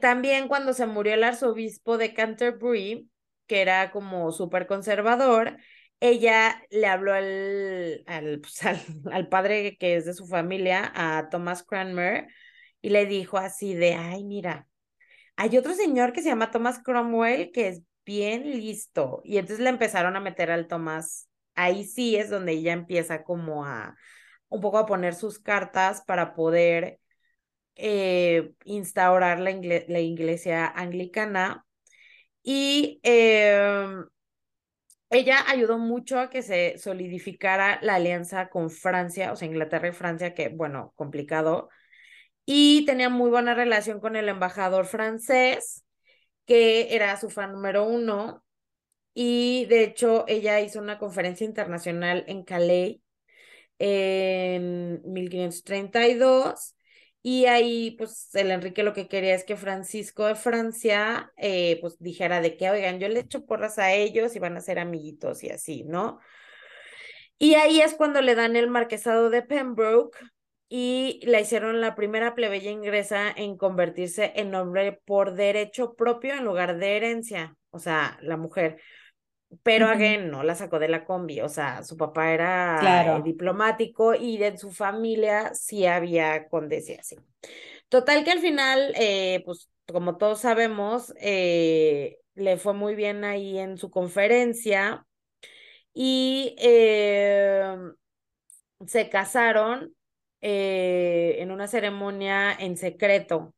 [0.00, 3.10] también cuando se murió el arzobispo de Canterbury,
[3.46, 5.56] que era como súper conservador,
[6.00, 8.04] ella le habló al,
[8.40, 8.80] pues, al,
[9.12, 12.28] al, padre que es de su familia, a Thomas Cranmer,
[12.82, 14.69] y le dijo así de, ay, mira,
[15.40, 19.22] hay otro señor que se llama Thomas Cromwell que es bien listo.
[19.24, 21.30] Y entonces le empezaron a meter al Thomas.
[21.54, 23.96] Ahí sí es donde ella empieza como a
[24.50, 27.00] un poco a poner sus cartas para poder
[27.76, 29.52] eh, instaurar la,
[29.88, 31.64] la, iglesia anglicana
[32.42, 34.04] y em,
[35.08, 39.92] ella ayudó mucho a que se solidificara la alianza con Francia, o sea, Inglaterra y
[39.92, 41.70] Francia, que bueno, complicado,
[42.52, 45.84] y tenía muy buena relación con el embajador francés,
[46.46, 48.44] que era su fan número uno,
[49.14, 52.98] y de hecho ella hizo una conferencia internacional en Calais
[53.78, 56.74] en 1532
[57.22, 61.98] y ahí, pues, el Enrique lo que quería es que Francisco de Francia, eh, pues,
[62.00, 65.44] dijera de que, oigan, yo le echo porras a ellos y van a ser amiguitos
[65.44, 66.18] y así, ¿no?
[67.38, 70.18] Y ahí es cuando le dan el marquesado de Pembroke
[70.72, 76.44] y la hicieron la primera plebeya inglesa en convertirse en nombre por derecho propio en
[76.44, 78.80] lugar de herencia, o sea, la mujer.
[79.64, 84.14] Pero again, no la sacó de la combi, o sea, su papá era eh, diplomático
[84.14, 87.16] y en su familia sí había condes así.
[87.88, 93.58] Total que al final, eh, pues como todos sabemos, eh, le fue muy bien ahí
[93.58, 95.04] en su conferencia
[95.92, 96.54] y
[98.86, 99.96] se casaron
[100.40, 103.54] en una ceremonia en secreto.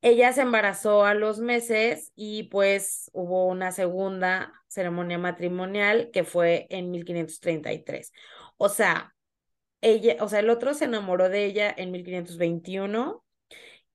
[0.00, 6.66] Ella se embarazó a los meses y pues hubo una segunda ceremonia matrimonial que fue
[6.70, 8.12] en 1533.
[8.58, 9.14] O sea,
[9.80, 13.24] ella, o sea, el otro se enamoró de ella en 1521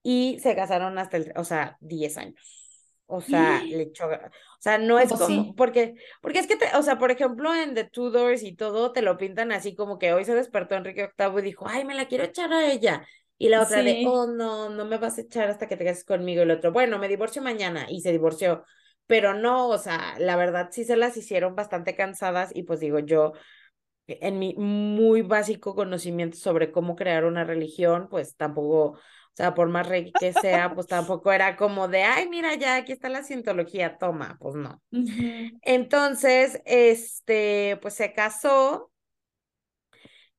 [0.03, 2.62] y se casaron hasta el, o sea, 10 años.
[3.05, 4.09] O sea, le echó, o
[4.59, 7.83] sea, no es como, porque, porque es que, te, o sea, por ejemplo, en The
[7.83, 11.41] Tudors y todo, te lo pintan así como que hoy se despertó Enrique VIII y
[11.41, 13.05] dijo, ay, me la quiero echar a ella.
[13.37, 16.05] Y la otra de, oh, no, no me vas a echar hasta que te cases
[16.05, 16.41] conmigo.
[16.41, 17.87] Y el otro, bueno, me divorcio mañana.
[17.89, 18.63] Y se divorció
[19.07, 22.99] pero no, o sea, la verdad sí se las hicieron bastante cansadas y pues digo
[22.99, 23.33] yo,
[24.07, 28.97] en mi muy básico conocimiento sobre cómo crear una religión, pues tampoco,
[29.33, 32.75] o sea, por más rey que sea, pues tampoco era como de, ay, mira, ya
[32.75, 34.81] aquí está la cientología, toma, pues no.
[35.61, 38.91] Entonces, este, pues se casó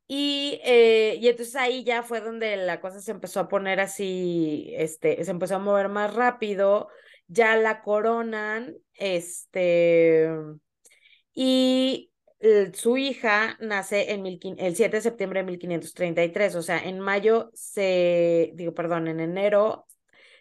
[0.07, 4.73] y, eh, y entonces ahí ya fue donde la cosa se empezó a poner así,
[4.77, 6.89] este, se empezó a mover más rápido
[7.27, 10.29] ya la coronan, este,
[11.33, 12.13] y
[12.75, 18.53] su hija nace en el 7 de septiembre de 1533, o sea, en mayo se,
[18.55, 19.87] digo, perdón, en enero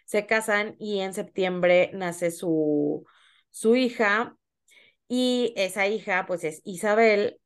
[0.04, 3.06] se casan y en septiembre nace su,
[3.50, 4.36] su hija.
[5.08, 7.38] Y esa hija pues es Isabel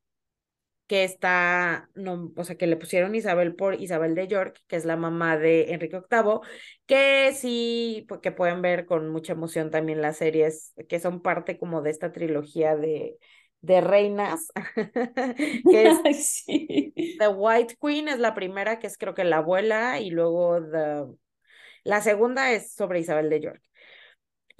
[0.87, 4.85] que está, no, o sea, que le pusieron Isabel por Isabel de York, que es
[4.85, 6.39] la mamá de Enrique VIII,
[6.87, 11.59] que sí, pues, que pueden ver con mucha emoción también las series que son parte
[11.59, 13.19] como de esta trilogía de,
[13.61, 14.51] de reinas,
[15.69, 16.93] que es sí.
[17.19, 21.05] The White Queen, es la primera, que es creo que la abuela, y luego the...
[21.83, 23.61] la segunda es sobre Isabel de York.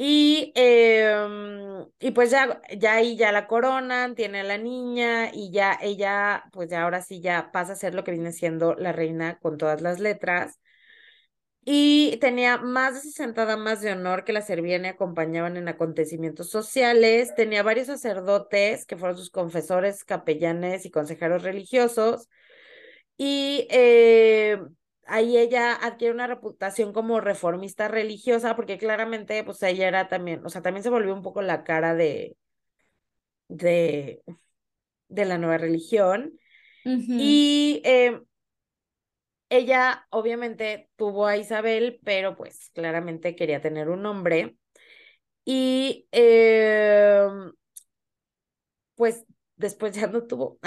[0.01, 5.51] Y, em, y pues ya, ya ahí ya la coronan, tiene a la niña y
[5.51, 8.93] ya ella, pues ya ahora sí ya pasa a ser lo que viene siendo la
[8.93, 10.57] reina con todas las letras.
[11.71, 16.49] Y tenía más de 60 damas de honor que la servían y acompañaban en acontecimientos
[16.49, 17.35] sociales.
[17.35, 22.27] Tenía varios sacerdotes que fueron sus confesores, capellanes y consejeros religiosos.
[23.17, 24.59] Y eh,
[25.05, 30.49] ahí ella adquiere una reputación como reformista religiosa, porque claramente, pues ella era también, o
[30.49, 32.35] sea, también se volvió un poco la cara de,
[33.47, 34.21] de,
[35.09, 36.39] de la nueva religión.
[37.15, 38.21] Y eh,
[39.49, 44.57] ella obviamente tuvo a Isabel, pero pues claramente quería tener un hombre.
[45.45, 47.27] Y eh,
[48.95, 49.25] pues
[49.55, 50.57] después ya no tuvo.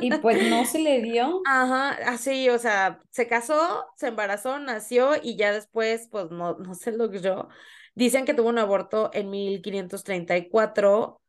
[0.00, 1.42] Y pues no se le dio.
[1.46, 6.74] Ajá, así, o sea, se casó, se embarazó, nació y ya después, pues no, no
[6.74, 7.48] se logró.
[7.94, 11.20] Dicen que tuvo un aborto en 1534,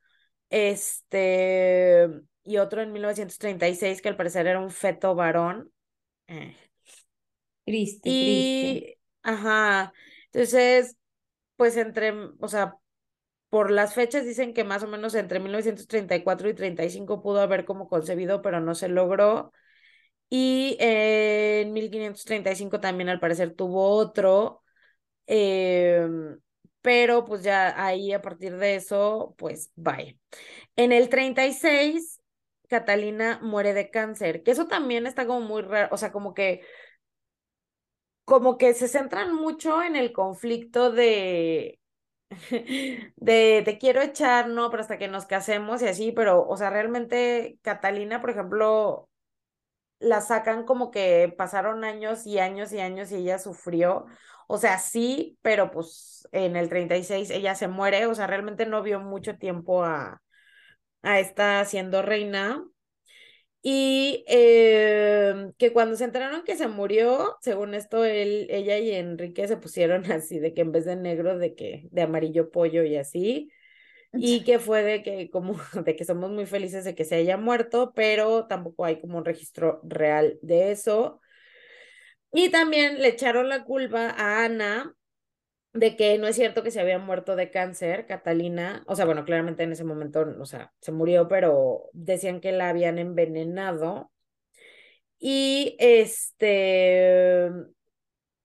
[0.49, 2.07] este,
[2.43, 5.71] y otro en 1936, que al parecer era un feto varón.
[6.27, 6.55] Eh,
[7.69, 8.09] Triste.
[8.09, 9.93] Y, ajá,
[10.31, 10.97] entonces,
[11.55, 12.75] pues entre, o sea,
[13.49, 17.87] por las fechas dicen que más o menos entre 1934 y 35 pudo haber como
[17.87, 19.51] concebido, pero no se logró.
[20.29, 24.63] Y en 1535 también al parecer tuvo otro,
[25.27, 26.39] em,
[26.81, 30.15] pero pues ya ahí a partir de eso, pues vaya.
[30.75, 32.21] En el 36,
[32.67, 36.61] Catalina muere de cáncer, que eso también está como muy raro, o sea, como que
[38.29, 41.79] como que se centran mucho en el conflicto de,
[43.17, 46.69] de te quiero echar, no, pero hasta que nos casemos y así, pero, o sea,
[46.69, 49.09] realmente Catalina, por ejemplo,
[49.99, 54.05] la sacan como que pasaron años y años y años y ella sufrió,
[54.47, 58.83] o sea, sí, pero pues en el 36 ella se muere, o sea, realmente no
[58.83, 60.21] vio mucho tiempo a,
[61.03, 62.63] a esta siendo reina.
[63.61, 69.47] Y eh, que cuando se enteraron que se murió, según esto, él, ella y Enrique
[69.47, 72.95] se pusieron así, de que en vez de negro, de que de amarillo pollo y
[72.95, 73.51] así.
[74.13, 75.55] Y que fue de que como
[75.85, 79.25] de que somos muy felices de que se haya muerto, pero tampoco hay como un
[79.25, 81.19] registro real de eso.
[82.31, 84.95] Y también le echaron la culpa a Ana
[85.73, 89.25] de que no es cierto que se había muerto de cáncer, Catalina, o sea, bueno,
[89.25, 94.11] claramente en ese momento, o sea, se murió, pero decían que la habían envenenado.
[95.19, 97.49] Y este,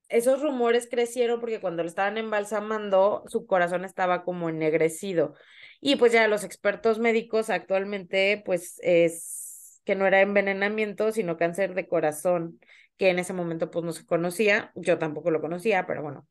[0.09, 5.35] esos rumores crecieron porque cuando lo estaban embalsamando, su corazón estaba como ennegrecido.
[5.81, 11.75] Y pues ya los expertos médicos actualmente, pues es que no era envenenamiento, sino cáncer
[11.75, 12.61] de corazón,
[12.97, 16.27] que en ese momento pues no se conocía, yo tampoco lo conocía, pero bueno,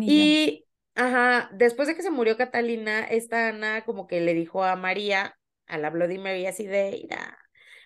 [0.00, 4.76] Y, ajá, después de que se murió Catalina, esta Ana como que le dijo a
[4.76, 7.08] María, a la Bloody Mary, así de,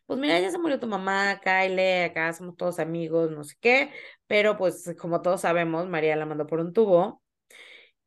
[0.07, 3.91] pues mira, ya se murió tu mamá, Kyle, acá somos todos amigos, no sé qué,
[4.27, 7.23] pero pues como todos sabemos, María la mandó por un tubo.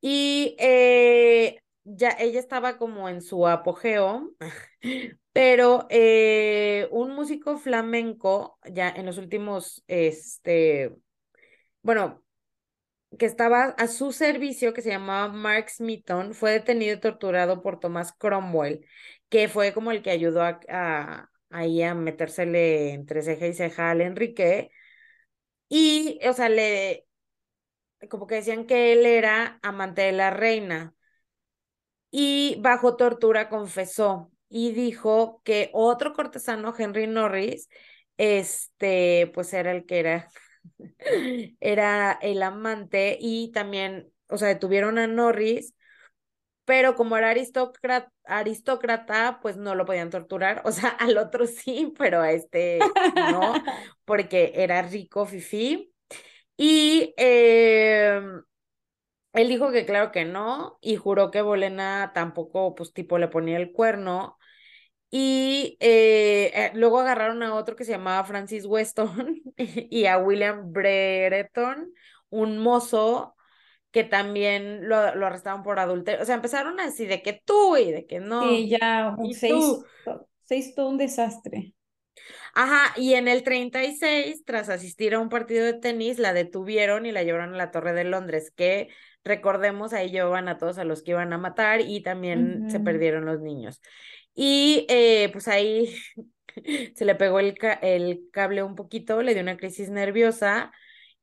[0.02, 4.32] Y eh, ya ella estaba como en su apogeo,
[5.34, 10.96] pero eh, un músico flamenco, ya en los últimos, este,
[11.82, 12.25] bueno,
[13.18, 17.80] que estaba a su servicio, que se llamaba Mark Smithon, fue detenido y torturado por
[17.80, 18.86] Thomas Cromwell,
[19.30, 23.92] que fue como el que ayudó a, a, ahí a metérsele entre ceja y ceja
[23.92, 24.72] al Enrique.
[25.70, 27.08] Y, o sea, le,
[28.10, 30.94] como que decían que él era amante de la reina.
[32.12, 37.70] Y bajo tortura confesó y dijo que otro cortesano, Henry Norris,
[38.18, 40.30] este, pues era el que era
[41.60, 45.74] era el amante y también, o sea, detuvieron a Norris,
[46.66, 51.94] pero como era aristócrata, aristócrata, pues no lo podían torturar, o sea, al otro sí,
[51.98, 52.80] pero a este
[53.16, 53.54] no,
[54.06, 55.92] porque era rico, fifí.
[56.58, 58.22] Y eh,
[59.34, 63.58] él dijo que claro que no, y juró que Bolena tampoco, pues tipo, le ponía
[63.58, 64.38] el cuerno.
[65.18, 70.74] Y eh, eh, luego agarraron a otro que se llamaba Francis Weston y a William
[70.74, 71.94] Brereton,
[72.28, 73.34] un mozo
[73.92, 76.22] que también lo, lo arrestaron por adulterio.
[76.22, 78.42] O sea, empezaron así de que tú y de que no.
[78.50, 79.86] Sí, ya y se tú.
[80.04, 81.74] hizo, se hizo todo un desastre.
[82.54, 87.14] Ajá, y en el 36, tras asistir a un partido de tenis, la detuvieron y
[87.14, 88.90] la llevaron a la Torre de Londres, que
[89.24, 93.24] recordemos, ahí llevaban a todos a los que iban a matar y también se perdieron
[93.24, 93.82] los niños.
[94.36, 95.96] Y eh, pues ahí
[96.96, 100.72] se le pegó el, el cable un poquito, le dio una crisis nerviosa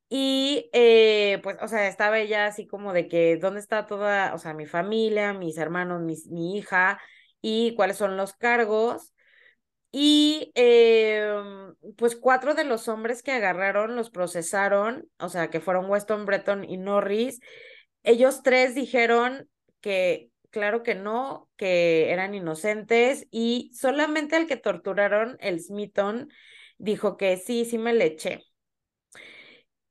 [0.09, 4.39] y eh, pues, o sea, estaba ella así como de que, ¿dónde está toda, o
[4.39, 7.01] sea, mi familia, mis hermanos, mis, mi hija
[7.41, 9.15] y cuáles son los cargos?
[9.93, 15.91] Y em, pues cuatro de los hombres que agarraron los procesaron, o sea, que fueron
[15.91, 17.41] Weston, Breton y Norris.
[18.03, 19.49] Ellos tres dijeron
[19.83, 26.31] que, claro que no, que eran inocentes y solamente al que torturaron, el Smithon,
[26.79, 28.45] dijo que sí, sí me le eché.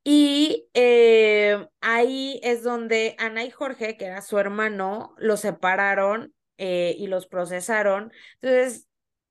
[0.03, 6.95] Y eh, ahí es donde Ana y Jorge, que era su hermano, los separaron eh,
[6.97, 8.11] y los procesaron.
[8.41, 8.87] Entonces,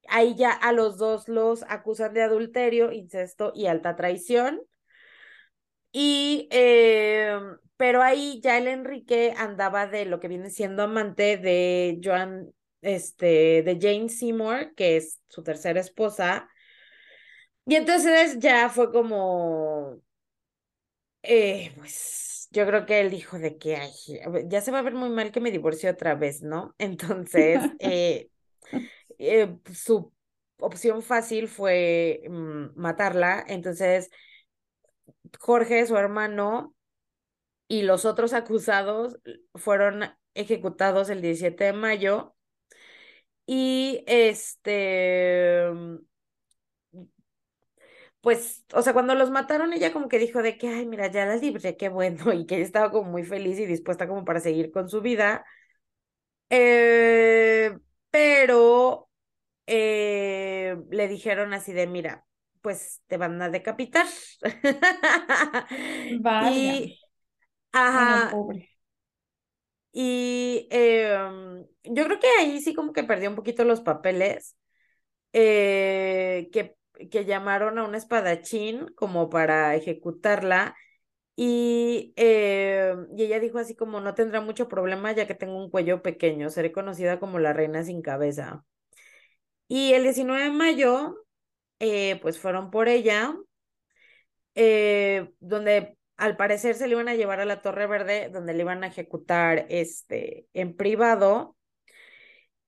[0.09, 4.61] ahí ya a los dos los acusan de adulterio, incesto y alta traición.
[5.93, 7.39] Y, eh,
[7.81, 12.53] pero ahí ya el Enrique andaba de lo que viene siendo amante de Joan,
[12.83, 16.47] este, de Jane Seymour, que es su tercera esposa.
[17.65, 19.99] Y entonces ya fue como,
[21.23, 23.91] eh, pues yo creo que él dijo de que ay,
[24.47, 26.75] ya se va a ver muy mal que me divorcie otra vez, ¿no?
[26.77, 28.29] Entonces, eh,
[29.17, 30.13] eh, su
[30.59, 33.43] opción fácil fue mm, matarla.
[33.49, 34.11] Entonces,
[35.39, 36.75] Jorge, su hermano,
[37.71, 39.21] y los otros acusados
[39.55, 40.03] fueron
[40.35, 42.35] ejecutados el 17 de mayo.
[43.47, 45.69] Y este,
[48.21, 51.27] pues, o sea, cuando los mataron, ella como que dijo de que, ay, mira, ya
[51.27, 54.41] la libré, qué bueno, y que ella estaba como muy feliz y dispuesta como para
[54.41, 55.45] seguir con su vida.
[56.51, 57.79] Eh,
[58.11, 59.09] pero
[59.67, 62.27] eh, le dijeron así de, mira,
[62.63, 64.07] pues te van a decapitar.
[66.53, 66.99] Y,
[67.73, 68.71] Ajá, pobre.
[69.93, 74.57] y em, yo creo que ahí sí como que perdió un poquito los papeles,
[75.33, 76.77] eh, que,
[77.11, 80.77] que llamaron a un espadachín como para ejecutarla.
[81.37, 85.71] Y, eh, y ella dijo así como no tendrá mucho problema ya que tengo un
[85.71, 88.65] cuello pequeño, seré conocida como la reina sin cabeza.
[89.69, 91.25] Y el 19 de mayo,
[91.81, 93.35] eh, pues fueron por ella,
[94.55, 98.61] eh, donde al parecer se le iban a llevar a la Torre Verde, donde le
[98.61, 101.57] iban a ejecutar este, en privado.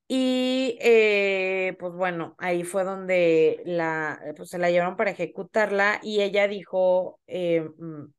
[0.09, 6.22] Y eh, pues bueno, ahí fue donde la, pues se la llevaron para ejecutarla y
[6.22, 8.12] ella dijo, eh, mm,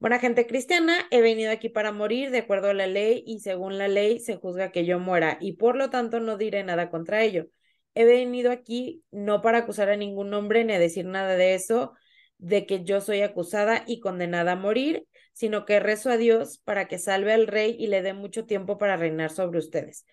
[0.00, 3.78] buena gente cristiana, he venido aquí para morir de acuerdo a la ley y según
[3.78, 7.22] la ley se juzga que yo muera y por lo tanto no diré nada contra
[7.22, 7.46] ello.
[7.94, 11.94] He venido aquí no para acusar a ningún hombre ni a decir nada de eso,
[12.42, 16.88] de que yo soy acusada y condenada a morir, sino que rezo a Dios para
[16.88, 20.04] que salve al rey y le dé mucho tiempo para reinar sobre ustedes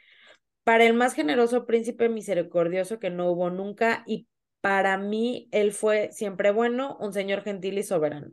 [0.69, 4.27] para el más generoso príncipe misericordioso que no hubo nunca, y
[4.61, 8.27] para mí él fue siempre bueno, un señor gentil y soberano.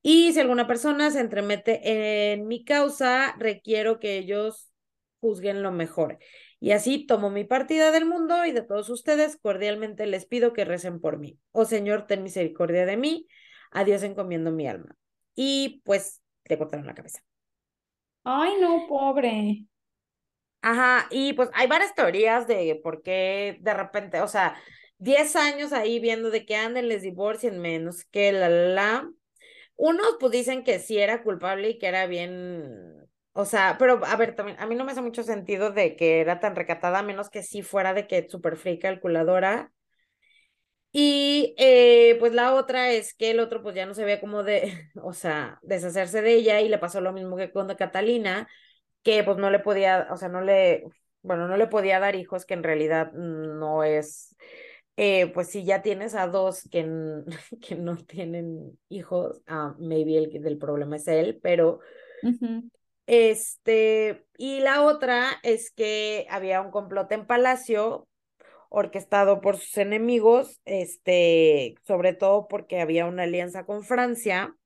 [0.00, 4.72] Y si alguna persona se entremete en mi causa, requiero que ellos
[5.20, 6.18] juzguen lo mejor.
[6.62, 10.64] Y así tomo mi partida del mundo y de todos ustedes, cordialmente les pido que
[10.64, 11.36] recen por mí.
[11.50, 13.26] Oh Señor, ten misericordia de mí,
[13.72, 14.94] a Dios encomiendo mi alma.
[15.34, 17.18] Y pues le cortaron la cabeza.
[18.24, 19.66] Ay, no, pobre.
[20.60, 24.56] Ajá, y pues hay varias teorías de por qué de repente, o sea,
[24.98, 29.10] 10 años ahí viendo de que anden, les divorcienme, no sé qué, la, la, la.
[29.74, 33.01] Unos pues dicen que sí era culpable y que era bien,
[33.32, 36.20] o sea, pero a ver, también a mí no me hace mucho sentido de que
[36.20, 39.72] era tan recatada, a menos que sí fuera de que súper free calculadora.
[40.94, 44.42] Y eh, pues la otra es que el otro pues ya no se veía como
[44.42, 48.48] de, o sea, deshacerse de ella y le pasó lo mismo que con Catalina
[49.02, 50.84] que pues no le podía, o sea, no le,
[51.22, 54.36] bueno, no le podía dar hijos, que en realidad no es,
[54.96, 56.86] eh, pues si ya tienes a dos que,
[57.60, 61.80] que no tienen hijos, uh, maybe el del problema es él, pero.
[63.06, 68.08] Este, y la otra es que había un complot en Palacio
[68.68, 74.56] orquestado por sus enemigos, este, sobre todo porque había una alianza con Francia,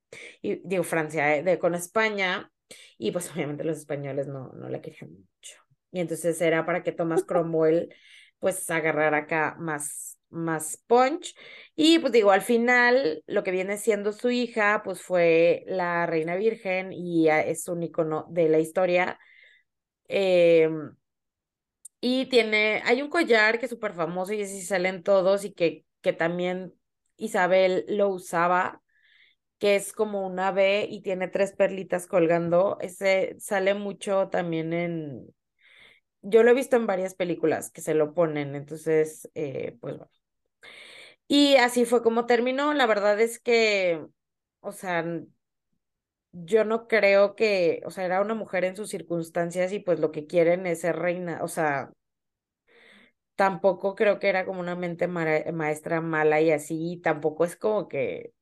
[0.41, 2.51] y digo Francia, eh, de, con España,
[2.97, 5.59] y pues obviamente los españoles no, no la querían mucho.
[5.91, 7.93] Y entonces era para que Thomas Cromwell
[8.39, 11.35] pues agarrara acá más, más punch.
[11.75, 16.35] Y pues digo, al final lo que viene siendo su hija pues fue la reina
[16.35, 19.19] virgen y es un icono de la historia.
[20.09, 20.69] Eh,
[21.99, 25.85] y tiene, hay un collar que es súper famoso y así salen todos y que
[26.01, 26.73] que también
[27.17, 28.81] Isabel lo usaba,
[29.59, 32.77] que es como una B y tiene tres perlitas colgando.
[32.81, 35.35] Ese sale mucho también en...
[36.21, 40.11] Yo lo he visto en varias películas que se lo ponen, entonces, eh, pues bueno.
[41.27, 42.73] Y así fue como terminó.
[42.73, 44.05] La verdad es que,
[44.61, 45.03] o sea,
[46.31, 50.11] yo no creo que, o sea, era una mujer en sus circunstancias y pues lo
[50.11, 51.91] que quieren es ser reina, o sea,
[53.35, 58.33] tampoco creo que era como una mente maestra mala y así, tampoco es como que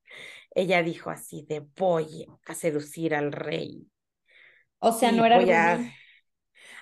[0.52, 3.88] ella dijo así de voy a seducir al rey.
[4.80, 5.80] O sea, no era a...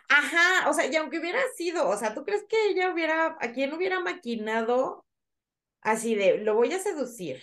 [0.09, 3.51] Ajá, o sea, y aunque hubiera sido, o sea, ¿tú crees que ella hubiera, a
[3.51, 5.05] quién hubiera maquinado
[5.83, 7.41] así de, lo voy a seducir?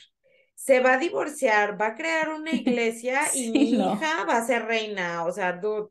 [0.55, 4.66] Se va a divorciar, va a crear una iglesia y mi hija va a ser
[4.66, 5.91] reina, o sea, tú,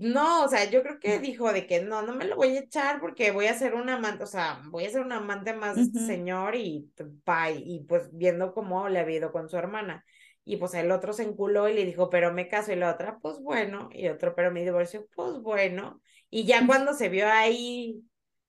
[0.00, 2.60] no, o sea, yo creo que dijo de que no, no me lo voy a
[2.60, 5.76] echar porque voy a ser un amante, o sea, voy a ser un amante más
[5.76, 6.90] de este señor y
[7.24, 10.04] bye, y pues viendo cómo le ha ido con su hermana.
[10.44, 13.18] Y pues el otro se enculó y le dijo, pero me caso, y la otra,
[13.20, 16.00] pues bueno, y otro, pero me divorcio, pues bueno.
[16.30, 18.02] Y ya cuando se vio ahí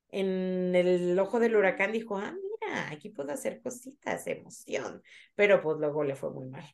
[0.09, 2.34] en el ojo del huracán, dijo, ah,
[2.70, 5.01] mira, aquí puedo hacer cositas, emoción.
[5.36, 6.65] Pero pues luego le fue muy mal.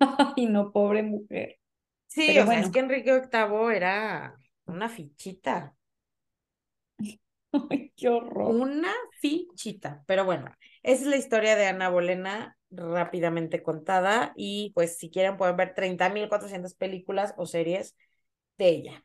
[0.36, 1.58] Ay, no, pobre mujer.
[2.06, 5.74] Sí, o sea, es que Enrique VIII era una fichita.
[7.70, 8.54] Ay, qué horror.
[8.54, 10.02] Una fichita.
[10.06, 10.50] Pero bueno,
[10.82, 15.74] esa es la historia de Ana Bolena rápidamente contada y pues si quieren pueden ver
[15.74, 17.96] 30.400 películas o series
[18.58, 19.04] de ella.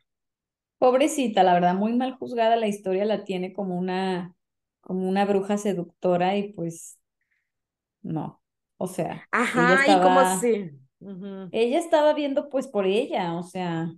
[0.77, 4.35] Pobrecita, la verdad, muy mal juzgada la historia la tiene como una
[4.85, 6.99] como una bruja seductora y pues
[8.03, 8.39] no,
[8.77, 10.71] o sea, Ajá, y como si
[11.51, 13.91] ella estaba viendo pues por ella, o sea.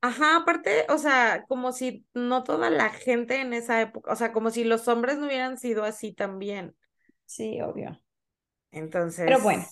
[0.00, 4.32] Ajá, aparte, o sea, como si no toda la gente en esa época, o sea,
[4.32, 6.74] como si los hombres no hubieran sido así también.
[7.26, 8.00] Sí, obvio.
[8.70, 9.26] Entonces.
[9.26, 9.64] Pero bueno.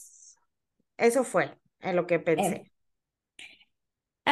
[0.98, 2.69] Eso fue en lo que pensé.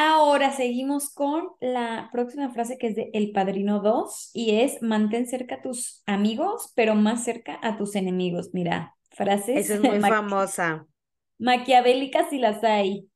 [0.00, 5.26] Ahora seguimos con la próxima frase que es de El Padrino 2 y es mantén
[5.26, 8.50] cerca a tus amigos, pero más cerca a tus enemigos.
[8.52, 9.68] Mira, frases.
[9.68, 10.86] Esa es muy famosa
[11.38, 13.08] maquiavélicas y las hay.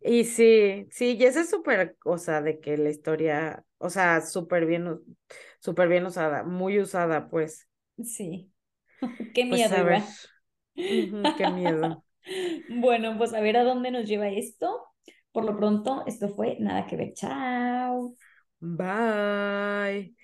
[0.00, 4.66] Y sí, sí, y esa es súper cosa de que la historia, o sea, súper
[4.66, 5.00] bien,
[5.60, 7.68] súper bien usada, muy usada, pues.
[8.02, 8.50] Sí.
[9.34, 9.84] Qué pues, miedo,
[10.74, 12.04] pues, qué miedo.
[12.80, 14.84] bueno, pues a ver a dónde nos lleva esto.
[15.32, 17.12] Por lo pronto, esto fue Nada que ver.
[17.14, 18.14] Chao.
[18.60, 20.14] Bye.